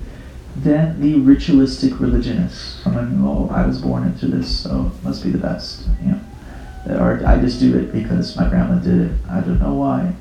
[0.56, 2.82] than the ritualistic religionists.
[2.84, 5.88] Someone who, oh, I was born into this, so it must be the best.
[6.02, 9.12] You know, or I just do it because my grandma did it.
[9.30, 10.14] I don't know why.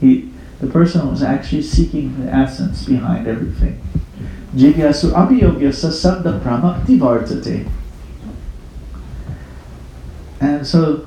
[0.00, 0.30] He,
[0.60, 3.82] the person was actually seeking the essence behind everything.
[4.54, 7.68] Jigyasu apiyogyasa sabda pramakti vartate.
[10.40, 11.06] And so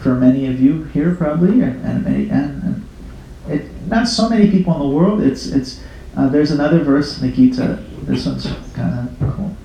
[0.00, 2.88] for many of you here probably and, and and, and
[3.48, 5.82] it not so many people in the world it's it's
[6.16, 9.56] uh, there's another verse in the Gita this one's kind of cool.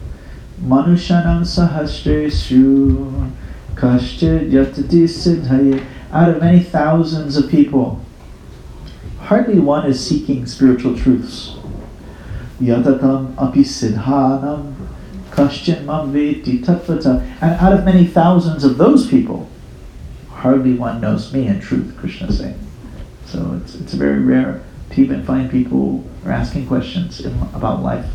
[0.62, 3.32] Manushanam sahastreshu
[3.76, 5.86] kashchid yatati siddhaye.
[6.12, 8.00] Out of many thousands of people
[9.20, 11.58] hardly one is seeking spiritual truths
[12.62, 14.74] yatatam api siddhanam
[15.32, 19.50] kashchin mam veti tattvata and out of many thousands of those people
[20.46, 22.60] hardly one knows me in truth, Krishna is saying.
[23.26, 27.82] So it's, it's very rare to even find people who are asking questions in, about
[27.82, 28.12] life.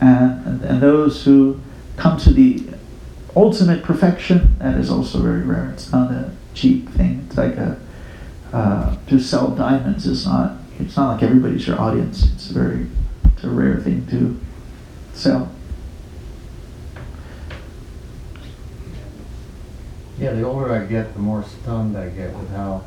[0.00, 1.58] And, and, and those who
[1.96, 2.62] come to the
[3.34, 5.70] ultimate perfection, that is also very rare.
[5.70, 7.24] It's not a cheap thing.
[7.26, 7.80] It's like a,
[8.52, 12.26] uh, to sell diamonds is not, it's not like everybody's your audience.
[12.34, 12.86] It's very,
[13.36, 14.40] it's a rare thing to
[15.12, 15.52] sell.
[20.18, 22.82] Yeah, the older I get, the more stunned I get with how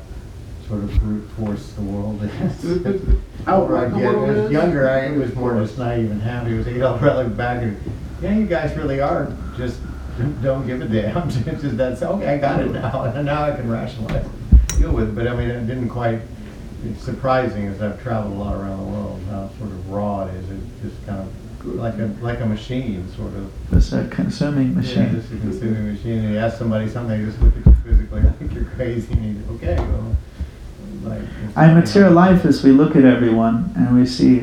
[0.68, 2.64] sort of brute force the world is.
[3.40, 4.52] The older I Outright the get, world as is?
[4.52, 6.56] younger I was more just not even happy.
[6.56, 7.80] It was, you know, I look back and,
[8.22, 9.80] yeah, you guys really are just
[10.42, 11.28] don't give a damn.
[11.48, 12.36] It's just that's okay.
[12.36, 14.26] I got it now, and now I can rationalize,
[14.78, 15.16] deal with it.
[15.16, 16.22] But I mean, it didn't quite.
[16.86, 20.34] It's surprising as I've traveled a lot around the world how sort of raw it
[20.36, 20.50] is.
[20.50, 23.52] It's just kind of like a like a machine, sort of.
[23.74, 25.12] It's a consuming Yeah, machine.
[25.12, 28.22] just a consuming machine, and you ask somebody something, they just look at you physically
[28.40, 30.16] like you're crazy, and you, okay, well,
[31.04, 31.22] like.
[31.48, 34.40] it's not- material life is we look at everyone and we see,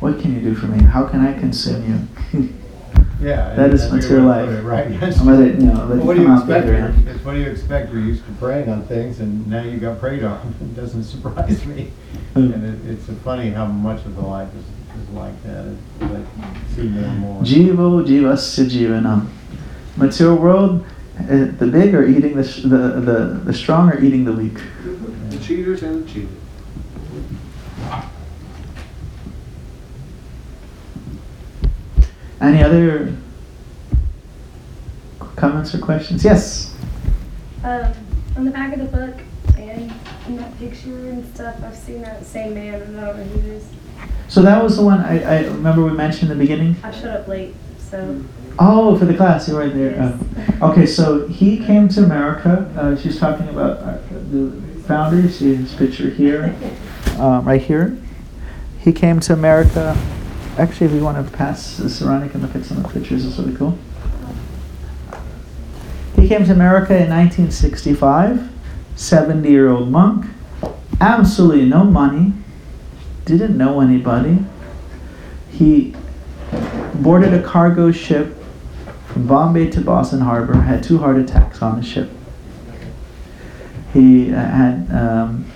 [0.00, 0.82] what can you do for me?
[0.84, 2.48] How can I consume you?
[3.24, 3.54] Yeah.
[3.54, 4.58] that and is that's a good material way life.
[4.58, 5.18] it, Right, yes.
[5.20, 6.64] I'm gonna, you know, let Well, you What do you out the expect?
[6.64, 7.08] other end.
[7.08, 7.92] It's what do you expect?
[7.92, 10.54] We're used to preying on things, and now you got preyed on.
[10.60, 11.90] It doesn't surprise me.
[12.34, 12.54] Mm.
[12.54, 14.64] And it, it's funny how much of the life is,
[15.02, 15.66] is like that.
[15.66, 16.26] It's like,
[16.76, 17.42] see more and more.
[17.42, 19.28] Jivo jivasya jivanam.
[19.96, 20.84] Material world,
[21.18, 21.24] uh,
[21.58, 24.58] the big are eating the, sh- the, the, the strong are eating the weak.
[25.30, 26.28] The cheaters and the cheated.
[32.44, 33.16] Any other
[35.34, 36.22] comments or questions?
[36.22, 36.74] Yes.
[37.62, 37.90] Um,
[38.36, 39.16] on the back of the book
[39.56, 39.90] and
[40.26, 43.46] in that picture and stuff, I've seen that same man I don't know who it
[43.46, 43.66] is.
[44.28, 46.76] So that was the one I, I remember we mentioned in the beginning.
[46.82, 48.22] I showed up late, so.
[48.58, 49.92] Oh, for the class, you were right there.
[49.92, 50.60] Yes.
[50.60, 52.70] Uh, okay, so he came to America.
[52.76, 53.98] Uh, she's talking about uh,
[54.30, 54.50] the
[54.86, 55.18] founder.
[55.18, 56.54] You see his picture here,
[57.18, 57.96] um, right here.
[58.80, 59.96] He came to America.
[60.56, 63.26] Actually, if you want to pass the around, and look at some of the pictures.
[63.26, 63.76] It's really cool.
[66.16, 68.50] He came to America in 1965.
[68.96, 70.26] 70 year old monk.
[71.00, 72.32] Absolutely no money.
[73.24, 74.38] Didn't know anybody.
[75.50, 75.94] He
[76.94, 78.36] boarded a cargo ship
[79.08, 82.10] from Bombay to Boston Harbor, had two heart attacks on the ship.
[83.92, 85.50] He uh, had um,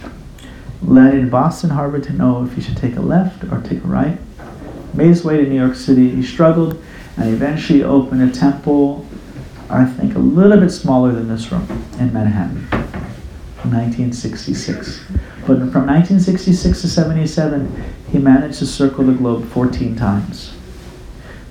[0.82, 3.86] landed in Boston Harbor to know if he should take a left or take a
[3.86, 4.18] right.
[4.94, 6.10] Made his way to New York City.
[6.10, 6.82] He struggled
[7.16, 9.06] and eventually opened a temple,
[9.70, 11.66] I think a little bit smaller than this room
[11.98, 12.66] in Manhattan.
[13.70, 15.00] 1966.
[15.40, 20.54] But from 1966 to 77, he managed to circle the globe 14 times.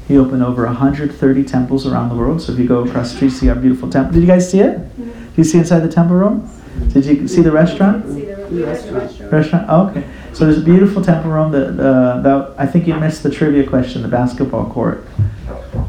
[0.08, 2.42] He opened over 130 temples around the world.
[2.42, 4.14] So if you go across the street, see our beautiful temple.
[4.14, 4.78] Did you guys see it?
[4.78, 5.26] Mm-hmm.
[5.30, 6.50] Did you see inside the temple room?
[6.94, 8.06] Did you see the restaurant?
[8.08, 9.32] See the, we went to the restaurant.
[9.34, 9.66] Restaurant.
[9.68, 10.08] Oh, okay.
[10.38, 13.66] So there's a beautiful temple room that uh, that I think you missed the trivia
[13.68, 14.04] question.
[14.04, 15.04] The basketball court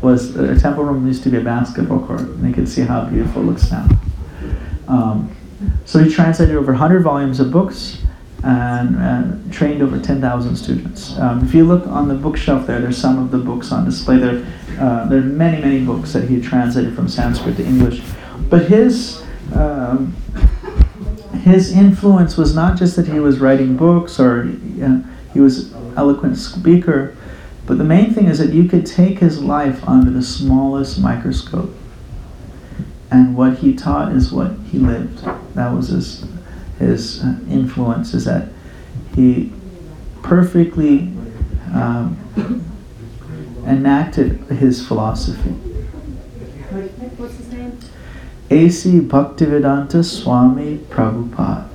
[0.00, 3.04] was a temple room used to be a basketball court, and you can see how
[3.04, 3.86] beautiful it looks now.
[4.88, 5.36] Um,
[5.84, 8.00] so he translated over 100 volumes of books
[8.42, 11.18] and, and trained over 10,000 students.
[11.18, 14.16] Um, if you look on the bookshelf there, there's some of the books on display
[14.16, 14.46] there.
[14.80, 18.02] Uh, there are many, many books that he translated from Sanskrit to English.
[18.48, 19.22] But his
[19.54, 20.16] um,
[21.40, 24.42] his influence was not just that he was writing books or
[24.82, 25.00] uh,
[25.32, 27.16] he was an eloquent speaker,
[27.66, 31.74] but the main thing is that you could take his life under the smallest microscope.
[33.10, 35.24] And what he taught is what he lived.
[35.54, 36.26] That was his,
[36.78, 38.48] his uh, influence, is that
[39.14, 39.52] he
[40.22, 41.12] perfectly
[41.72, 42.16] um,
[43.66, 45.54] enacted his philosophy.
[48.48, 49.00] What's his name?
[49.00, 49.00] A.C.
[49.00, 51.68] Bhaktivedanta Swami Prabhupada.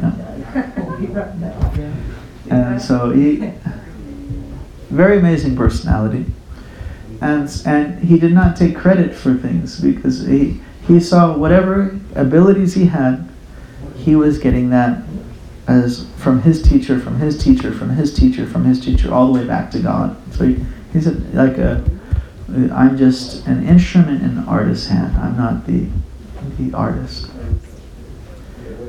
[0.00, 1.96] Yeah.
[2.50, 3.52] And so he,
[4.90, 6.26] very amazing personality,
[7.20, 12.74] and and he did not take credit for things because he he saw whatever abilities
[12.74, 13.28] he had,
[13.94, 15.04] he was getting that
[15.68, 19.38] as from his teacher, from his teacher, from his teacher, from his teacher, all the
[19.38, 20.16] way back to God.
[20.34, 20.58] So he,
[20.92, 21.84] he's a, like a
[22.50, 25.16] I'm just an instrument in an artist's hand.
[25.16, 25.88] I'm not the
[26.58, 27.30] the artist.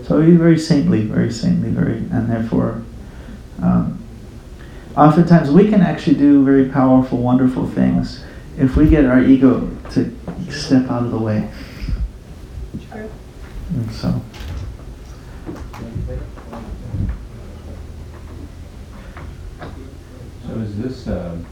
[0.03, 2.84] So he's very saintly, very saintly, very, and therefore,
[3.62, 4.03] um,
[4.97, 8.24] oftentimes we can actually do very powerful, wonderful things
[8.57, 10.14] if we get our ego to
[10.49, 11.49] step out of the way.
[13.70, 14.22] And so.
[20.45, 21.45] So is this, uh, the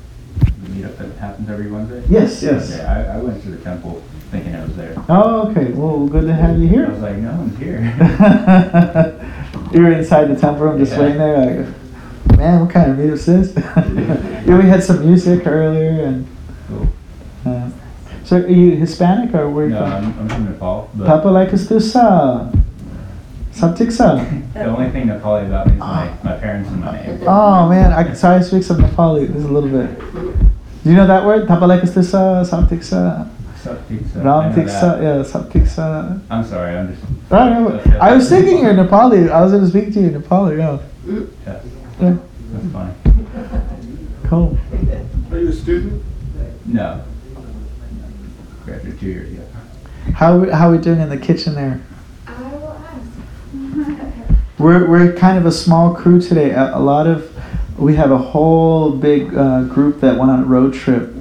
[0.70, 2.04] meetup that happens every Wednesday?
[2.10, 2.72] Yes, yes.
[2.74, 4.02] Okay, I, I went to the temple
[4.32, 4.96] thinking I was there.
[5.10, 5.72] Oh, okay.
[5.72, 6.86] Well, good to have you here.
[6.88, 7.80] I was like, no one's here.
[9.74, 11.00] you were inside the temple room just Yeah.
[11.00, 11.64] waiting there,
[12.28, 13.66] like, man, what kind of music is this?
[14.46, 16.28] yeah, we had some music earlier, and
[16.68, 16.88] Cool.
[17.46, 17.70] uh,
[18.24, 19.92] so are you Hispanic or where are you No, from?
[19.94, 22.56] I'm, I'm from Nepal, Papa like Stusa.
[23.52, 24.54] Saptiksa.
[24.54, 27.20] the only thing Nepali about me is my, my parents and my name.
[27.28, 29.28] Oh man, I so I speak some Nepali.
[29.28, 29.90] This is a little bit.
[30.84, 31.48] Do you know that word?
[31.48, 33.30] Papa like Stusa, Saptiksa.
[33.62, 35.02] Sat I Ram know tiksa, that.
[35.04, 36.22] yeah, sat tiksa.
[36.30, 37.06] I'm sorry, I'm just.
[37.32, 37.98] I don't know.
[38.00, 39.30] I was thinking you're Nepali.
[39.30, 40.58] I was gonna speak to you in Nepali.
[40.58, 40.80] Yeah.
[41.06, 41.62] Yeah,
[42.00, 42.18] yeah.
[42.54, 42.96] that's fine.
[44.28, 44.58] Cool.
[45.32, 46.02] Are you a student?
[46.66, 47.04] No.
[48.66, 49.44] Graduated two years ago.
[50.14, 51.82] How we- how we doing in the kitchen there?
[52.28, 54.02] I will ask.
[54.58, 56.52] We're we're kind of a small crew today.
[56.52, 57.30] A, a lot of
[57.80, 61.14] we have a whole big uh, group that went on a road trip,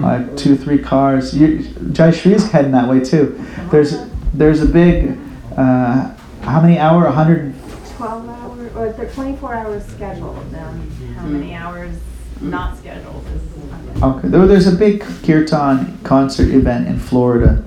[0.00, 1.36] like two three cars.
[1.36, 3.40] You, Jai Shri is heading that way too.
[3.70, 3.96] There's
[4.32, 5.18] there's a big.
[5.56, 7.06] Uh, how many hour?
[7.06, 7.54] A hundred.
[7.96, 11.96] 12 hours, or they're 24 hours scheduled, then how many hours
[12.40, 14.02] not scheduled is.
[14.02, 14.28] Okay.
[14.28, 17.64] There, there's a big kirtan concert event in Florida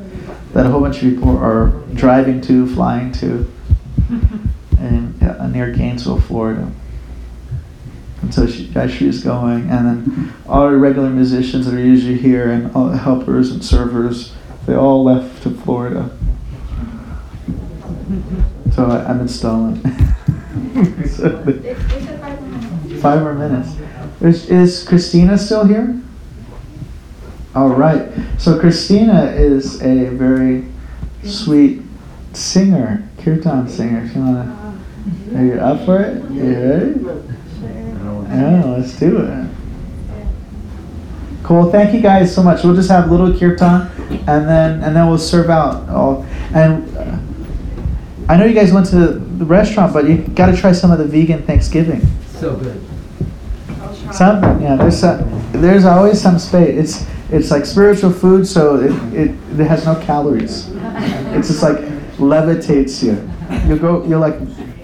[0.51, 3.49] that a whole bunch of people are driving to, flying to,
[4.79, 6.69] and uh, near Gainesville, Florida.
[8.21, 10.51] And so she, going, and then mm-hmm.
[10.51, 14.33] all the regular musicians that are usually here, and all the helpers and servers,
[14.65, 16.09] they all left to Florida.
[18.73, 19.75] So I, I'm installing.
[21.07, 23.01] so the- It, it's a five.
[23.01, 23.75] Five more minutes.
[24.21, 26.01] Is, is Christina still here?
[27.53, 28.09] All right.
[28.39, 30.65] So Christina is a very
[31.23, 31.81] sweet
[32.33, 34.05] singer, kirtan singer.
[34.05, 34.79] If you wanna,
[35.35, 36.29] are you up for it?
[36.31, 37.26] You ready?
[38.37, 39.49] Yeah, let's do it.
[41.43, 41.71] Cool.
[41.71, 42.63] Thank you guys so much.
[42.63, 43.89] We'll just have little kirtan,
[44.27, 46.23] and then and then we'll serve out all.
[46.53, 47.17] And uh,
[48.27, 50.97] I know you guys went to the restaurant, but you got to try some of
[50.97, 52.01] the vegan Thanksgiving.
[52.33, 52.83] So good.
[54.11, 56.77] Some, yeah, there's some, there's always some space.
[56.77, 60.69] It's it's like spiritual food, so it, it, it has no calories.
[61.35, 61.77] It's just like
[62.17, 63.29] levitates you.
[63.67, 64.39] You'll go, you'll like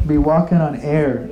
[0.07, 1.29] be walking on air.